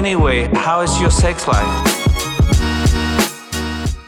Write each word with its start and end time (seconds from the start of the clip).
Anyway, 0.00 0.50
how 0.54 0.82
is 0.82 0.98
your 0.98 1.10
sex 1.10 1.46
life? 1.46 1.66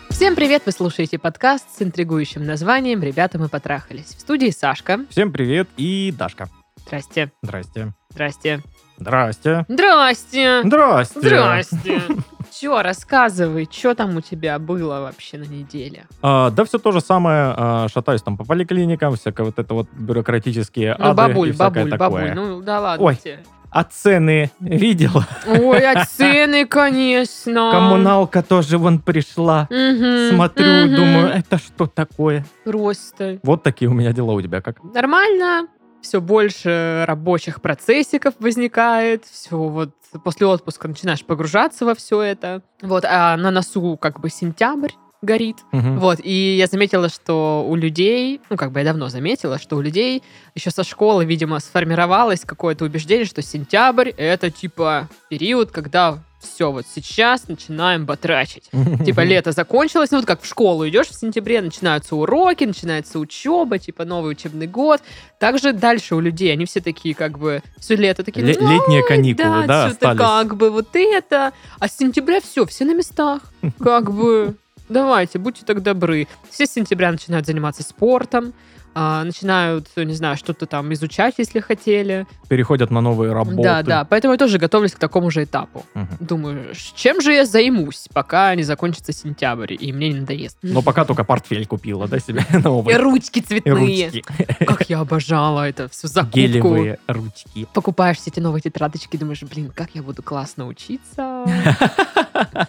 Всем 0.08 0.34
привет! 0.34 0.62
Вы 0.64 0.72
слушаете 0.72 1.18
подкаст 1.18 1.66
с 1.76 1.82
интригующим 1.82 2.46
названием 2.46 3.02
«Ребята, 3.02 3.38
мы 3.38 3.50
потрахались». 3.50 4.14
В 4.14 4.20
студии 4.20 4.48
Сашка. 4.48 5.00
Всем 5.10 5.30
привет 5.30 5.68
и 5.76 6.10
Дашка. 6.16 6.48
Здрасте. 6.86 7.30
Здрасте. 7.42 7.92
Здрасте. 8.08 8.62
Здрасте. 8.96 9.66
Здрасте. 9.68 10.62
Здрасте. 10.64 11.20
Здрасте. 11.20 12.02
Че, 12.58 12.80
рассказывай, 12.80 13.68
что 13.70 13.94
там 13.94 14.16
у 14.16 14.22
тебя 14.22 14.58
было 14.58 15.00
вообще 15.00 15.36
на 15.36 15.44
неделе? 15.44 16.06
А, 16.22 16.48
да 16.48 16.64
все 16.64 16.78
то 16.78 16.92
же 16.92 17.02
самое. 17.02 17.52
а, 17.54 17.86
шатаюсь 17.92 18.22
там 18.22 18.38
по 18.38 18.44
поликлиникам, 18.46 19.14
всякое 19.16 19.44
вот 19.44 19.58
это 19.58 19.74
вот 19.74 19.88
бюрократические 19.92 20.96
Ну, 20.98 21.04
ады 21.04 21.16
бабуль, 21.16 21.50
и 21.50 21.52
всякое 21.52 21.84
бабуль, 21.84 21.90
такое. 21.90 22.08
бабуль, 22.08 22.32
ну 22.34 22.62
да 22.62 22.80
ладно 22.80 23.06
Ой. 23.06 23.16
тебе. 23.16 23.40
А 23.72 23.84
цены 23.84 24.50
видела? 24.60 25.26
Ой, 25.46 25.84
а 25.86 26.04
цены, 26.06 26.66
конечно. 26.66 27.70
Коммуналка 27.72 28.42
тоже 28.42 28.76
вон 28.76 28.98
пришла. 28.98 29.66
Смотрю, 29.70 30.94
думаю, 30.94 31.28
это 31.28 31.56
что 31.58 31.86
такое? 31.86 32.44
Просто 32.64 33.38
Вот 33.42 33.62
такие 33.62 33.90
у 33.90 33.94
меня 33.94 34.12
дела 34.12 34.32
у 34.34 34.42
тебя 34.42 34.60
как? 34.60 34.82
нормально. 34.82 35.68
Все 36.02 36.20
больше 36.20 37.04
рабочих 37.06 37.62
процессиков 37.62 38.34
возникает. 38.40 39.24
Все 39.24 39.56
вот 39.56 39.90
после 40.24 40.46
отпуска 40.48 40.88
начинаешь 40.88 41.24
погружаться 41.24 41.86
во 41.86 41.94
все 41.94 42.20
это. 42.20 42.62
Вот, 42.82 43.04
а 43.08 43.36
на 43.36 43.50
носу 43.52 43.96
как 43.96 44.20
бы 44.20 44.28
сентябрь 44.28 44.90
горит. 45.22 45.56
Мгм. 45.72 45.98
Вот, 45.98 46.18
и 46.22 46.56
я 46.56 46.66
заметила, 46.66 47.08
что 47.08 47.64
у 47.68 47.74
людей, 47.76 48.40
ну, 48.50 48.56
как 48.56 48.72
бы 48.72 48.80
я 48.80 48.84
давно 48.84 49.08
заметила, 49.08 49.58
что 49.58 49.76
у 49.76 49.80
людей 49.80 50.22
еще 50.54 50.70
со 50.70 50.84
школы, 50.84 51.24
видимо, 51.24 51.60
сформировалось 51.60 52.40
какое-то 52.44 52.84
убеждение, 52.84 53.24
что 53.24 53.40
сентябрь— 53.42 54.10
это, 54.16 54.50
типа, 54.50 55.08
период, 55.28 55.70
когда 55.70 56.18
все, 56.40 56.72
вот 56.72 56.86
сейчас 56.92 57.46
начинаем 57.46 58.04
батрачить. 58.04 58.68
Типа, 59.04 59.20
лето 59.20 59.52
закончилось, 59.52 60.10
ну, 60.10 60.18
вот 60.18 60.26
как 60.26 60.42
в 60.42 60.46
школу 60.46 60.88
идешь 60.88 61.06
в 61.06 61.14
сентябре, 61.14 61.60
начинаются 61.60 62.16
уроки, 62.16 62.64
начинается 62.64 63.20
учеба, 63.20 63.78
типа, 63.78 64.04
новый 64.04 64.32
учебный 64.32 64.66
год. 64.66 65.00
Также 65.38 65.72
дальше 65.72 66.16
у 66.16 66.20
людей, 66.20 66.52
они 66.52 66.64
все 66.64 66.80
такие, 66.80 67.14
как 67.14 67.38
бы, 67.38 67.62
все 67.78 67.94
лето 67.94 68.24
такие, 68.24 68.44
Ле- 68.44 68.56
«Ну, 68.60 68.72
летние 68.72 69.04
каникулы, 69.06 69.66
да, 69.68 69.88
что-то 69.90 70.10
остались. 70.10 70.18
как 70.18 70.56
бы 70.56 70.70
вот 70.70 70.88
это. 70.94 71.52
А 71.78 71.86
с 71.86 71.96
сентября 71.96 72.40
все, 72.40 72.66
все 72.66 72.84
на 72.86 72.94
местах. 72.94 73.42
Как 73.78 74.12
бы, 74.12 74.56
давайте, 74.92 75.38
будьте 75.38 75.64
так 75.64 75.82
добры. 75.82 76.28
Все 76.50 76.66
с 76.66 76.72
сентября 76.72 77.10
начинают 77.12 77.46
заниматься 77.46 77.82
спортом, 77.82 78.52
а, 78.94 79.24
начинают, 79.24 79.88
не 79.96 80.12
знаю, 80.12 80.36
что-то 80.36 80.66
там 80.66 80.92
изучать, 80.92 81.36
если 81.38 81.60
хотели. 81.60 82.26
Переходят 82.50 82.90
на 82.90 83.00
новые 83.00 83.32
работы. 83.32 83.62
Да, 83.62 83.82
да, 83.82 84.04
поэтому 84.04 84.34
я 84.34 84.38
тоже 84.38 84.58
готовлюсь 84.58 84.92
к 84.92 84.98
такому 84.98 85.30
же 85.30 85.44
этапу. 85.44 85.82
Мгм. 85.94 86.08
Думаю, 86.20 86.74
чем 86.94 87.22
же 87.22 87.32
я 87.32 87.46
займусь, 87.46 88.08
пока 88.12 88.54
не 88.54 88.64
закончится 88.64 89.12
сентябрь, 89.14 89.74
и 89.80 89.92
мне 89.94 90.10
не 90.10 90.20
надоест. 90.20 90.58
Но 90.60 90.82
пока 90.82 91.06
только 91.06 91.24
портфель 91.24 91.66
купила, 91.66 92.06
да, 92.06 92.18
себе 92.18 92.44
И 92.52 92.56
новый. 92.58 92.94
ручки 92.98 93.38
И 93.38 93.42
цветные. 93.42 93.74
ручки. 94.10 94.24
Как 94.66 94.90
я 94.90 95.00
обожала 95.00 95.66
это 95.66 95.88
всю 95.88 96.08
закупку. 96.08 96.36
Гелевые 96.38 96.98
ручки. 97.06 97.66
Покупаешь 97.72 98.18
все 98.18 98.28
эти 98.30 98.40
новые 98.40 98.60
тетрадочки, 98.60 99.16
думаешь, 99.16 99.42
блин, 99.42 99.72
как 99.74 99.94
я 99.94 100.02
буду 100.02 100.22
классно 100.22 100.66
учиться. 100.66 101.46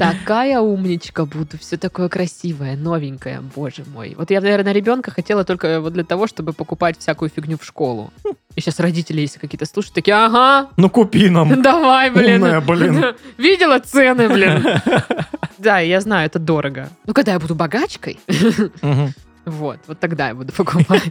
Такая 0.00 0.58
умничка 0.60 1.26
буду, 1.26 1.58
все 1.58 1.76
такое 1.76 2.08
красивое, 2.08 2.74
новенькое, 2.74 3.42
боже 3.54 3.84
мой. 3.94 4.14
Вот 4.16 4.30
я, 4.30 4.40
наверное, 4.40 4.72
ребенка 4.72 5.10
хотела 5.10 5.44
только 5.44 5.78
вот 5.82 5.92
для 5.92 6.04
того, 6.04 6.26
чтобы 6.26 6.54
покупать 6.54 6.98
всякую 6.98 7.28
фигню 7.28 7.58
в 7.58 7.64
школу. 7.66 8.10
И 8.56 8.62
сейчас 8.62 8.80
родители, 8.80 9.20
если 9.20 9.38
какие-то 9.38 9.66
слушают, 9.66 9.94
такие, 9.94 10.16
ага, 10.16 10.70
Ну 10.78 10.88
купи 10.88 11.28
нам. 11.28 11.60
давай, 11.62 12.10
блин. 12.10 12.42
Умная, 12.42 12.62
блин. 12.62 13.04
Видела 13.36 13.78
цены, 13.78 14.28
блин. 14.30 14.64
Да, 15.58 15.80
я 15.80 16.00
знаю, 16.00 16.24
это 16.24 16.38
дорого. 16.38 16.88
Ну, 17.04 17.12
когда 17.12 17.32
я 17.32 17.38
буду 17.38 17.54
богачкой. 17.54 18.18
Вот, 19.50 19.78
вот 19.86 20.00
тогда 20.00 20.28
я 20.28 20.34
буду 20.34 20.52
покупать. 20.56 21.02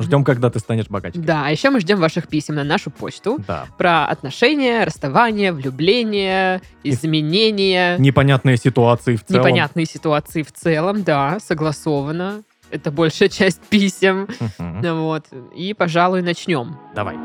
Ждем, 0.00 0.24
когда 0.24 0.50
ты 0.50 0.58
станешь 0.58 0.88
богаче. 0.88 1.18
Да, 1.18 1.46
а 1.46 1.50
еще 1.50 1.70
мы 1.70 1.78
ждем 1.80 2.00
ваших 2.00 2.26
писем 2.28 2.54
на 2.56 2.64
нашу 2.64 2.90
почту. 2.90 3.38
Да. 3.46 3.66
про 3.78 4.04
отношения, 4.06 4.84
расставание, 4.84 5.52
влюбление, 5.52 6.60
изменения, 6.82 7.96
Непонятные 7.98 8.56
ситуации 8.56 9.16
в 9.16 9.24
целом. 9.24 9.42
непонятные 9.42 9.86
ситуации 9.86 10.42
в 10.42 10.52
целом, 10.52 11.02
да, 11.04 11.38
согласовано. 11.40 12.42
Это 12.70 12.90
большая 12.90 13.28
часть 13.28 13.60
писем. 13.60 14.28
Ну 14.58 15.02
Вот. 15.04 15.26
И, 15.54 15.74
пожалуй, 15.74 16.22
начнем. 16.22 16.78
Давай. 16.94 17.16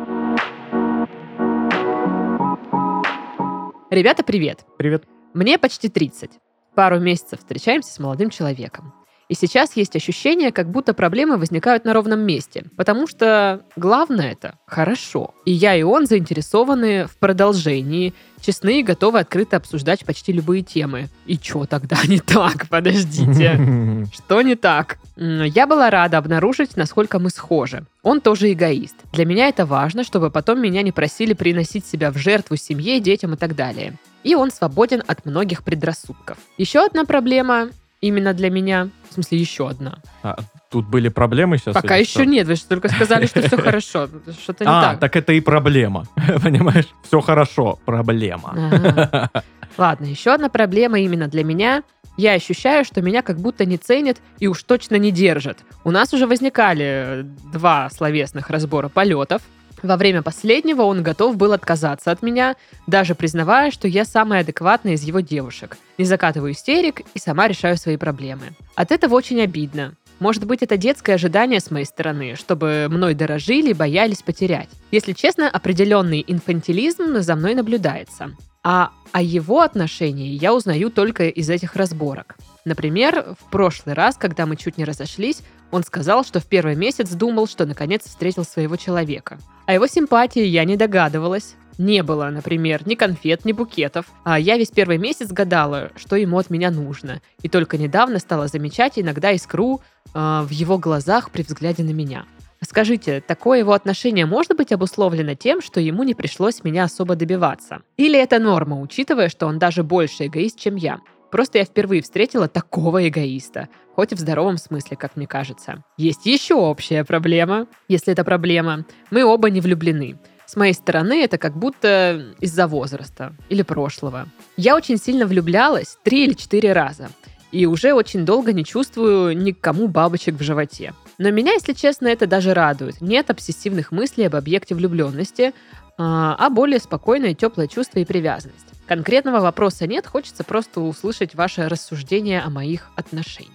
Ребята, 3.89 4.23
привет! 4.23 4.65
Привет. 4.77 5.05
Мне 5.33 5.57
почти 5.57 5.87
30. 5.89 6.31
Пару 6.75 6.99
месяцев 6.99 7.39
встречаемся 7.39 7.91
с 7.93 7.99
молодым 7.99 8.29
человеком. 8.29 8.93
И 9.29 9.33
сейчас 9.33 9.75
есть 9.75 9.95
ощущение, 9.95 10.51
как 10.51 10.69
будто 10.69 10.93
проблемы 10.93 11.38
возникают 11.38 11.83
на 11.83 11.93
ровном 11.93 12.21
месте. 12.21 12.63
Потому 12.77 13.07
что 13.07 13.61
главное 13.75 14.31
это 14.31 14.57
хорошо. 14.65 15.33
И 15.45 15.51
я, 15.51 15.75
и 15.75 15.83
он 15.83 16.05
заинтересованы 16.05 17.07
в 17.07 17.17
продолжении, 17.17 18.13
честны 18.39 18.79
и 18.79 18.83
готовы 18.83 19.19
открыто 19.19 19.57
обсуждать 19.57 20.05
почти 20.05 20.31
любые 20.31 20.61
темы. 20.61 21.09
И 21.25 21.38
чё 21.38 21.65
тогда 21.65 21.97
не 22.07 22.19
так? 22.19 22.69
Подождите. 22.69 24.05
Что 24.13 24.41
не 24.41 24.55
так? 24.55 24.97
Я 25.17 25.67
была 25.67 25.89
рада 25.89 26.19
обнаружить, 26.19 26.77
насколько 26.77 27.19
мы 27.19 27.29
схожи. 27.29 27.85
Он 28.03 28.21
тоже 28.21 28.53
эгоист. 28.53 28.95
Для 29.11 29.25
меня 29.25 29.49
это 29.49 29.65
важно, 29.65 30.05
чтобы 30.05 30.31
потом 30.31 30.61
меня 30.61 30.83
не 30.83 30.94
просили 30.94 31.33
приносить 31.33 31.85
себя 31.85 32.11
в 32.11 32.17
жертву 32.17 32.55
семье, 32.55 33.01
детям 33.01 33.33
и 33.33 33.38
так 33.38 33.55
далее. 33.55 33.95
И 34.23 34.35
он 34.35 34.51
свободен 34.51 35.03
от 35.05 35.25
многих 35.25 35.63
предрассудков. 35.63 36.38
Еще 36.57 36.85
одна 36.85 37.03
проблема 37.03 37.69
именно 38.01 38.33
для 38.33 38.49
меня, 38.49 38.89
в 39.09 39.13
смысле 39.13 39.39
еще 39.39 39.69
одна. 39.69 39.99
А, 40.23 40.37
Тут 40.69 40.85
были 40.87 41.07
проблемы 41.09 41.57
сейчас? 41.57 41.73
Пока 41.73 41.95
или 41.95 42.03
еще 42.03 42.11
что? 42.11 42.25
нет, 42.25 42.45
вы 42.47 42.55
же 42.55 42.63
только 42.65 42.89
сказали, 42.89 43.25
что 43.25 43.41
все 43.41 43.57
хорошо. 43.57 44.07
Что-то 44.43 44.65
не 44.65 44.69
А, 44.69 44.81
так. 44.81 44.99
так 44.99 45.15
это 45.15 45.33
и 45.33 45.39
проблема. 45.39 46.05
Понимаешь? 46.43 46.87
Все 47.03 47.21
хорошо. 47.21 47.79
Проблема. 47.85 49.29
Ладно, 49.77 50.05
еще 50.05 50.33
одна 50.33 50.49
проблема 50.49 50.99
именно 50.99 51.27
для 51.27 51.43
меня. 51.43 51.83
Я 52.17 52.33
ощущаю, 52.33 52.83
что 52.83 53.01
меня 53.01 53.21
как 53.21 53.37
будто 53.39 53.63
не 53.65 53.77
ценят 53.77 54.17
и 54.39 54.47
уж 54.47 54.63
точно 54.63 54.95
не 54.95 55.11
держат. 55.11 55.59
У 55.83 55.91
нас 55.91 56.13
уже 56.13 56.25
возникали 56.25 57.25
два 57.53 57.89
словесных 57.91 58.49
разбора 58.49 58.89
полетов. 58.89 59.41
Во 59.83 59.95
время 59.95 60.23
последнего 60.23 60.81
он 60.83 61.03
готов 61.03 61.38
был 61.38 61.53
отказаться 61.53 62.11
от 62.11 62.21
меня, 62.21 62.55
даже 62.88 63.13
признавая, 63.13 63.69
что 63.71 63.88
я 63.88 64.05
самая 64.05 64.41
адекватная 64.41 64.93
из 64.93 65.03
его 65.03 65.19
девушек. 65.19 65.77
Не 65.97 66.05
закатываю 66.05 66.53
истерик 66.53 67.01
и 67.13 67.19
сама 67.19 67.47
решаю 67.47 67.77
свои 67.77 67.97
проблемы. 67.97 68.55
От 68.75 68.91
этого 68.91 69.13
очень 69.13 69.41
обидно. 69.41 69.93
Может 70.19 70.45
быть, 70.45 70.63
это 70.63 70.77
детское 70.77 71.13
ожидание 71.13 71.59
с 71.59 71.69
моей 71.69 71.85
стороны, 71.85 72.35
чтобы 72.35 72.88
мной 72.89 73.13
дорожили 73.13 73.69
и 73.69 73.75
боялись 73.75 74.23
потерять. 74.23 74.69
Если 74.89 75.13
честно, 75.13 75.47
определенный 75.47 76.23
инфантилизм 76.27 77.19
за 77.19 77.35
мной 77.35 77.53
наблюдается. 77.53 78.31
А 78.63 78.91
о 79.11 79.21
его 79.21 79.61
отношении 79.61 80.29
я 80.29 80.55
узнаю 80.55 80.89
только 80.89 81.27
из 81.27 81.49
этих 81.49 81.75
разборок. 81.75 82.35
Например, 82.65 83.35
в 83.39 83.49
прошлый 83.51 83.94
раз, 83.94 84.17
когда 84.17 84.47
мы 84.47 84.55
чуть 84.55 84.77
не 84.77 84.85
разошлись, 84.85 85.41
он 85.69 85.83
сказал, 85.83 86.25
что 86.25 86.39
в 86.39 86.47
первый 86.47 86.75
месяц 86.75 87.11
думал, 87.11 87.47
что 87.47 87.65
наконец 87.65 88.05
встретил 88.05 88.44
своего 88.44 88.75
человека. 88.75 89.38
О 89.67 89.73
его 89.73 89.85
симпатии 89.85 90.44
я 90.44 90.63
не 90.63 90.78
догадывалась. 90.78 91.55
Не 91.78 92.01
было, 92.01 92.29
например, 92.29 92.88
ни 92.88 92.95
конфет, 92.95 93.44
ни 93.44 93.51
букетов. 93.51 94.05
А 94.23 94.39
я 94.39 94.57
весь 94.57 94.72
первый 94.72 94.97
месяц 94.97 95.29
гадала, 95.29 95.91
что 95.97 96.16
ему 96.16 96.39
от 96.39 96.50
меня 96.50 96.72
нужно. 96.72 97.22
И 97.41 97.50
только 97.50 97.77
недавно 97.77 98.19
стала 98.19 98.47
замечать 98.47 98.94
иногда 98.97 99.31
искру 99.31 99.81
э, 100.13 100.41
в 100.41 100.50
его 100.51 100.77
глазах 100.77 101.31
при 101.31 101.41
взгляде 101.44 101.83
на 101.83 101.89
меня. 101.89 102.24
Скажите, 102.62 103.19
такое 103.19 103.59
его 103.59 103.74
отношение 103.74 104.25
может 104.25 104.56
быть 104.56 104.71
обусловлено 104.71 105.36
тем, 105.36 105.62
что 105.62 105.81
ему 105.81 106.03
не 106.03 106.15
пришлось 106.15 106.63
меня 106.63 106.86
особо 106.86 107.18
добиваться? 107.18 107.81
Или 107.97 108.18
это 108.18 108.39
норма, 108.39 108.80
учитывая, 108.80 109.27
что 109.27 109.47
он 109.47 109.59
даже 109.59 109.83
больше 109.83 110.27
эгоист, 110.27 110.57
чем 110.57 110.77
я? 110.77 111.01
Просто 111.31 111.57
я 111.57 111.65
впервые 111.65 112.01
встретила 112.01 112.47
такого 112.47 113.07
эгоиста, 113.07 113.69
хоть 113.95 114.12
и 114.12 114.15
в 114.15 114.19
здоровом 114.19 114.57
смысле, 114.57 114.97
как 114.97 115.15
мне 115.15 115.27
кажется. 115.27 115.83
Есть 115.97 116.25
еще 116.25 116.56
общая 116.56 117.03
проблема, 117.03 117.68
если 117.88 118.13
это 118.13 118.24
проблема. 118.24 118.85
Мы 119.12 119.24
оба 119.24 119.50
не 119.50 119.62
влюблены. 119.62 120.18
С 120.45 120.56
моей 120.56 120.74
стороны 120.74 121.24
это 121.24 121.38
как 121.38 121.57
будто 121.57 122.33
из-за 122.39 122.68
возраста 122.68 123.35
или 123.50 123.63
прошлого. 123.63 124.27
Я 124.56 124.75
очень 124.77 124.97
сильно 124.97 125.25
влюблялась 125.25 125.97
три 126.03 126.24
или 126.25 126.33
четыре 126.33 126.71
раза. 126.71 127.09
И 127.51 127.65
уже 127.65 127.94
очень 127.94 128.25
долго 128.25 128.53
не 128.53 128.63
чувствую 128.63 129.38
ни 129.38 129.51
к 129.51 129.59
кому 129.59 129.88
бабочек 129.88 130.35
в 130.35 130.44
животе. 130.44 130.94
Но 131.18 131.31
меня, 131.31 131.53
если 131.53 131.74
честно, 131.74 132.07
это 132.07 132.27
даже 132.27 132.53
радует. 132.53 133.01
Нет 133.01 133.29
обсессивных 133.29 133.91
мыслей 133.91 134.25
об 134.25 134.35
объекте 134.35 134.75
влюбленности, 134.75 135.53
а 135.97 136.35
а 136.38 136.49
более 136.49 136.79
спокойное, 136.79 137.33
теплое 137.33 137.67
чувство 137.67 137.99
и 137.99 138.05
привязанность. 138.05 138.65
Конкретного 138.88 139.39
вопроса 139.39 139.85
нет, 139.88 140.07
хочется 140.07 140.44
просто 140.44 140.81
услышать 140.81 141.35
ваше 141.35 141.67
рассуждение 141.67 142.41
о 142.41 142.49
моих 142.49 142.89
отношениях. 142.95 143.53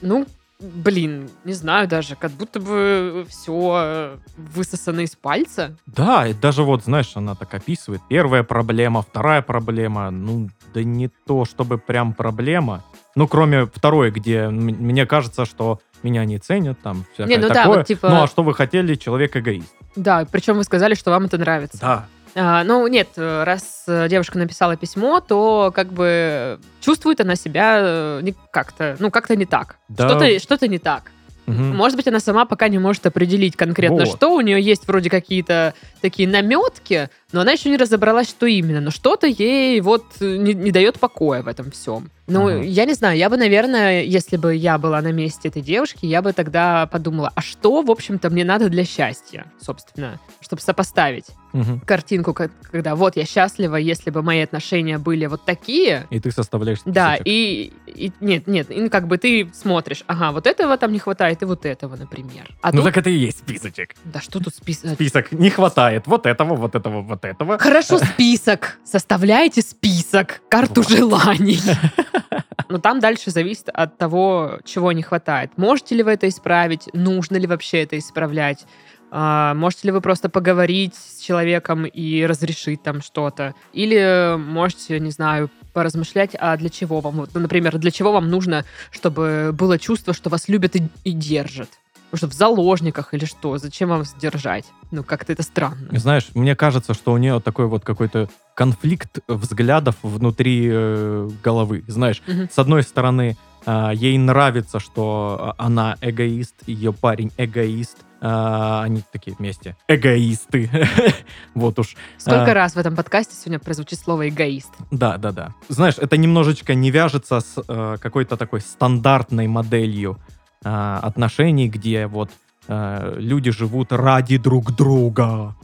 Ну, 0.00 0.26
блин, 0.60 1.28
не 1.44 1.52
знаю 1.52 1.88
даже, 1.88 2.16
как 2.16 2.30
будто 2.32 2.58
бы 2.60 3.26
все 3.28 4.18
высосано 4.36 5.00
из 5.00 5.14
пальца. 5.14 5.76
Да, 5.86 6.26
и 6.26 6.34
даже 6.34 6.62
вот, 6.62 6.84
знаешь, 6.84 7.12
она 7.16 7.34
так 7.34 7.52
описывает. 7.54 8.00
Первая 8.08 8.42
проблема, 8.42 9.02
вторая 9.02 9.42
проблема. 9.42 10.10
Ну, 10.10 10.48
да 10.72 10.82
не 10.82 11.08
то, 11.26 11.44
чтобы 11.44 11.78
прям 11.78 12.12
проблема. 12.12 12.84
Ну, 13.14 13.26
кроме 13.28 13.66
второй, 13.66 14.10
где 14.10 14.48
мне 14.48 15.06
кажется, 15.06 15.44
что 15.44 15.80
меня 16.02 16.24
не 16.24 16.38
ценят, 16.38 16.78
там 16.82 17.04
всякое 17.14 17.30
Не, 17.30 17.36
ну 17.38 17.48
да, 17.48 17.54
такое. 17.54 17.76
вот 17.78 17.86
типа- 17.86 18.08
Ну, 18.08 18.22
а 18.22 18.26
что 18.26 18.42
вы 18.42 18.54
хотели? 18.54 18.94
Человек 18.94 19.36
эгоист. 19.36 19.74
Да, 19.96 20.26
причем 20.30 20.56
вы 20.56 20.64
сказали, 20.64 20.94
что 20.94 21.10
вам 21.10 21.24
это 21.26 21.38
нравится. 21.38 21.78
Да. 21.80 22.06
А, 22.34 22.62
ну, 22.62 22.86
нет, 22.86 23.08
э, 23.16 23.42
раз 23.44 23.84
э, 23.88 24.08
девушка 24.08 24.38
написала 24.38 24.76
письмо, 24.76 25.20
то 25.20 25.72
как 25.74 25.92
бы 25.92 26.60
чувствует 26.80 27.20
она 27.20 27.34
себя 27.36 27.78
э, 27.80 28.32
как-то, 28.52 28.96
ну, 29.00 29.10
как-то 29.10 29.34
не 29.34 29.46
так. 29.46 29.76
Да. 29.88 30.08
Что-то, 30.08 30.38
что-то 30.38 30.68
не 30.68 30.78
так. 30.78 31.10
Мгм. 31.48 31.76
Может 31.76 31.96
быть, 31.96 32.06
она 32.08 32.20
сама 32.20 32.44
пока 32.44 32.68
не 32.68 32.78
может 32.78 33.06
определить 33.06 33.56
конкретно, 33.56 34.04
Вот. 34.04 34.08
что. 34.16 34.34
У 34.34 34.40
нее 34.40 34.60
есть 34.60 34.86
вроде 34.86 35.10
какие-то 35.10 35.74
такие 36.00 36.28
наметки, 36.28 37.08
но 37.32 37.40
она 37.40 37.52
еще 37.52 37.70
не 37.70 37.76
разобралась, 37.76 38.28
что 38.28 38.46
именно. 38.46 38.80
Но 38.80 38.90
что-то 38.90 39.26
ей 39.26 39.80
вот 39.80 40.04
э, 40.20 40.36
не, 40.36 40.54
не 40.54 40.70
дает 40.70 40.98
покоя 41.00 41.42
в 41.42 41.48
этом 41.48 41.70
всем. 41.70 42.10
Ну, 42.26 42.46
Ага. 42.48 42.62
я 42.62 42.84
не 42.84 42.94
знаю, 42.94 43.16
я 43.16 43.30
бы, 43.30 43.36
наверное, 43.36 44.02
если 44.02 44.36
бы 44.36 44.54
я 44.54 44.76
была 44.78 45.00
на 45.00 45.12
месте 45.12 45.48
этой 45.48 45.62
девушки, 45.62 46.04
я 46.06 46.20
бы 46.20 46.32
тогда 46.32 46.86
подумала, 46.86 47.32
а 47.34 47.40
что, 47.40 47.82
в 47.82 47.90
общем-то, 47.90 48.28
мне 48.30 48.44
надо 48.44 48.68
для 48.68 48.84
счастья, 48.84 49.46
собственно, 49.60 50.20
чтобы 50.40 50.60
сопоставить 50.62 51.26
Мгм. 51.58 51.80
картинку, 51.80 52.34
ка- 52.34 52.50
когда 52.70 52.94
вот 52.94 53.16
я 53.16 53.24
счастлива, 53.24 53.76
если 53.76 54.10
бы 54.10 54.22
мои 54.22 54.40
отношения 54.40 54.98
были 54.98 55.26
вот 55.26 55.44
такие, 55.44 56.06
И 56.10 56.20
ты 56.20 56.30
составляешь 56.30 56.78
да, 56.84 57.16
списочек. 57.16 57.26
и, 57.26 57.72
и- 57.86 58.12
нет, 58.20 58.46
нет, 58.46 58.70
и 58.70 58.88
как 58.88 59.08
бы 59.08 59.18
ты 59.18 59.50
смотришь, 59.52 60.04
ага, 60.06 60.32
вот 60.32 60.46
этого 60.46 60.76
там 60.78 60.92
не 60.92 60.98
хватает, 60.98 61.42
и 61.42 61.44
вот 61.44 61.66
этого, 61.66 61.96
например. 61.96 62.48
А 62.62 62.70
Ну, 62.70 62.76
тут, 62.78 62.84
так 62.84 62.96
это 62.98 63.10
и 63.10 63.14
есть 63.14 63.38
списочек. 63.38 63.94
да 64.04 64.20
что 64.20 64.38
тут 64.40 64.54
список? 64.54 64.92
Список. 64.92 65.32
Не 65.32 65.50
хватает 65.50 66.06
вот 66.06 66.26
этого, 66.26 66.54
вот 66.54 66.74
этого, 66.74 67.02
вот 67.02 67.24
этого. 67.24 67.58
Хорошо, 67.58 67.98
список. 67.98 68.78
Составляйте 68.84 69.62
список, 69.62 70.40
карту 70.48 70.82
Вот. 70.82 70.88
желаний. 70.90 71.60
Но 72.68 72.78
там 72.78 73.00
дальше 73.00 73.30
зависит 73.30 73.68
от 73.70 73.96
того, 73.96 74.58
чего 74.64 74.92
не 74.92 75.02
хватает. 75.02 75.52
Можете 75.56 75.94
ли 75.94 76.02
вы 76.02 76.10
это 76.12 76.28
исправить? 76.28 76.88
Нужно 76.92 77.36
ли 77.38 77.46
вообще 77.46 77.82
это 77.82 77.98
исправлять? 77.98 78.66
А, 79.10 79.54
можете 79.54 79.88
ли 79.88 79.92
вы 79.92 80.00
просто 80.00 80.28
поговорить 80.28 80.94
с 80.94 81.20
человеком 81.20 81.84
и 81.86 82.24
разрешить 82.26 82.82
там 82.82 83.00
что-то? 83.00 83.54
Или 83.72 84.36
можете, 84.36 85.00
не 85.00 85.10
знаю, 85.10 85.50
поразмышлять, 85.72 86.36
а 86.38 86.56
для 86.56 86.68
чего 86.68 87.00
вам? 87.00 87.16
Вот, 87.16 87.30
ну, 87.34 87.40
например, 87.40 87.78
для 87.78 87.90
чего 87.90 88.12
вам 88.12 88.28
нужно, 88.28 88.64
чтобы 88.90 89.50
было 89.52 89.78
чувство, 89.78 90.12
что 90.12 90.28
вас 90.30 90.48
любят 90.48 90.76
и, 90.76 90.82
и 91.04 91.12
держат? 91.12 91.70
Может, 92.10 92.30
в 92.30 92.32
заложниках 92.32 93.12
или 93.12 93.26
что? 93.26 93.58
Зачем 93.58 93.90
вам 93.90 94.04
сдержать? 94.04 94.64
Ну, 94.90 95.04
как-то 95.04 95.32
это 95.32 95.42
странно. 95.42 95.88
Знаешь, 95.92 96.28
мне 96.34 96.56
кажется, 96.56 96.94
что 96.94 97.12
у 97.12 97.18
нее 97.18 97.38
такой 97.40 97.66
вот 97.66 97.84
какой-то 97.84 98.30
конфликт 98.54 99.18
взглядов 99.28 99.96
внутри 100.02 100.68
э, 100.70 101.28
головы. 101.44 101.84
Знаешь, 101.86 102.22
Мгм. 102.26 102.48
с 102.50 102.58
одной 102.58 102.82
стороны, 102.82 103.36
а, 103.66 103.90
ей 103.92 104.16
нравится, 104.16 104.80
что 104.80 105.54
а, 105.58 105.66
она 105.66 105.96
эгоист, 106.00 106.54
ее 106.66 106.94
парень 106.94 107.30
эгоист. 107.36 107.98
А, 108.20 108.82
они 108.82 109.02
такие 109.12 109.36
вместе. 109.36 109.76
Эгоисты. 109.88 110.70
Вот 111.54 111.78
уж. 111.78 111.96
Сколько 112.18 112.50
А. 112.52 112.54
раз 112.54 112.74
в 112.74 112.78
этом 112.78 112.94
подкасте 112.96 113.34
сегодня 113.34 113.58
прозвучит 113.58 113.98
слово 113.98 114.28
эгоист? 114.28 114.70
Да, 114.90 115.16
да, 115.18 115.32
да. 115.32 115.54
Знаешь, 115.68 115.94
это 115.98 116.16
немножечко 116.16 116.74
не 116.74 116.90
вяжется 116.90 117.40
с 117.40 117.54
э, 117.66 117.96
какой-то 118.00 118.36
такой 118.36 118.60
стандартной 118.60 119.46
моделью 119.48 120.18
э, 120.64 120.98
отношений, 121.02 121.68
где 121.68 122.06
вот 122.06 122.30
э, 122.68 123.14
люди 123.18 123.50
живут 123.50 123.92
ради 123.92 124.36
друг 124.38 124.74
друга. 124.74 125.54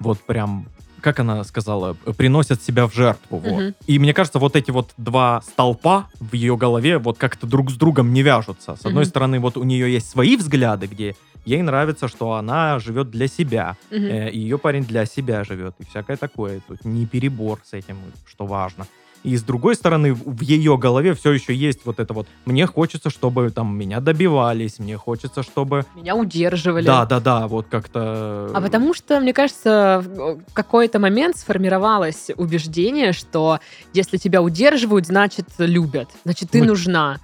Вот 0.00 0.20
прям, 0.20 0.66
как 1.00 1.18
она 1.20 1.42
сказала, 1.44 1.94
приносят 2.16 2.62
себя 2.62 2.86
в 2.86 2.94
жертву. 2.94 3.38
Вот. 3.38 3.74
И 3.86 3.98
мне 3.98 4.14
кажется, 4.14 4.38
вот 4.38 4.54
эти 4.56 4.70
вот 4.70 4.90
два 4.96 5.42
столпа 5.42 6.08
в 6.20 6.34
ее 6.34 6.56
голове 6.56 6.98
вот 6.98 7.18
как-то 7.18 7.46
друг 7.46 7.70
с 7.70 7.74
другом 7.74 8.12
не 8.12 8.22
вяжутся. 8.22 8.76
С 8.76 8.86
одной 8.86 9.06
стороны, 9.06 9.40
вот 9.40 9.56
у 9.56 9.64
нее 9.64 9.92
есть 9.92 10.08
свои 10.08 10.36
взгляды, 10.36 10.86
где 10.86 11.16
ей 11.44 11.62
нравится, 11.62 12.08
что 12.08 12.32
она 12.32 12.78
живет 12.78 13.10
для 13.10 13.28
себя, 13.28 13.76
Мгм. 13.90 14.04
Э, 14.06 14.30
ее 14.32 14.58
парень 14.58 14.84
для 14.84 15.06
себя 15.06 15.44
живет, 15.44 15.74
и 15.78 15.84
всякое 15.84 16.16
такое. 16.16 16.60
Тут 16.68 16.84
не 16.84 17.06
перебор 17.06 17.60
с 17.64 17.72
этим, 17.72 17.96
что 18.26 18.46
важно. 18.46 18.86
И 19.24 19.36
с 19.36 19.42
другой 19.44 19.76
стороны, 19.76 20.14
в 20.14 20.40
ее 20.42 20.76
голове 20.76 21.14
все 21.14 21.30
еще 21.30 21.54
есть 21.54 21.80
вот 21.84 22.00
это 22.00 22.12
вот. 22.12 22.26
Мне 22.44 22.66
хочется, 22.66 23.08
чтобы 23.08 23.50
там 23.50 23.76
меня 23.76 24.00
добивались, 24.00 24.80
мне 24.80 24.96
хочется, 24.96 25.44
чтобы... 25.44 25.84
Меня 25.94 26.16
удерживали. 26.16 26.84
Да, 26.84 27.06
да, 27.06 27.20
да, 27.20 27.46
вот 27.46 27.66
как-то... 27.70 28.50
А 28.52 28.60
потому 28.60 28.94
что, 28.94 29.20
мне 29.20 29.32
кажется, 29.32 30.02
в 30.04 30.22
в 30.52 30.54
какой-то 30.54 30.98
момент 30.98 31.36
сформировалось 31.36 32.30
убеждение, 32.36 33.12
что 33.12 33.60
если 33.92 34.16
тебя 34.16 34.42
удерживают, 34.42 35.06
значит 35.06 35.46
любят, 35.58 36.08
значит 36.24 36.50
ты 36.50 36.58
Ну, 36.58 36.66
нужна. 36.66 37.18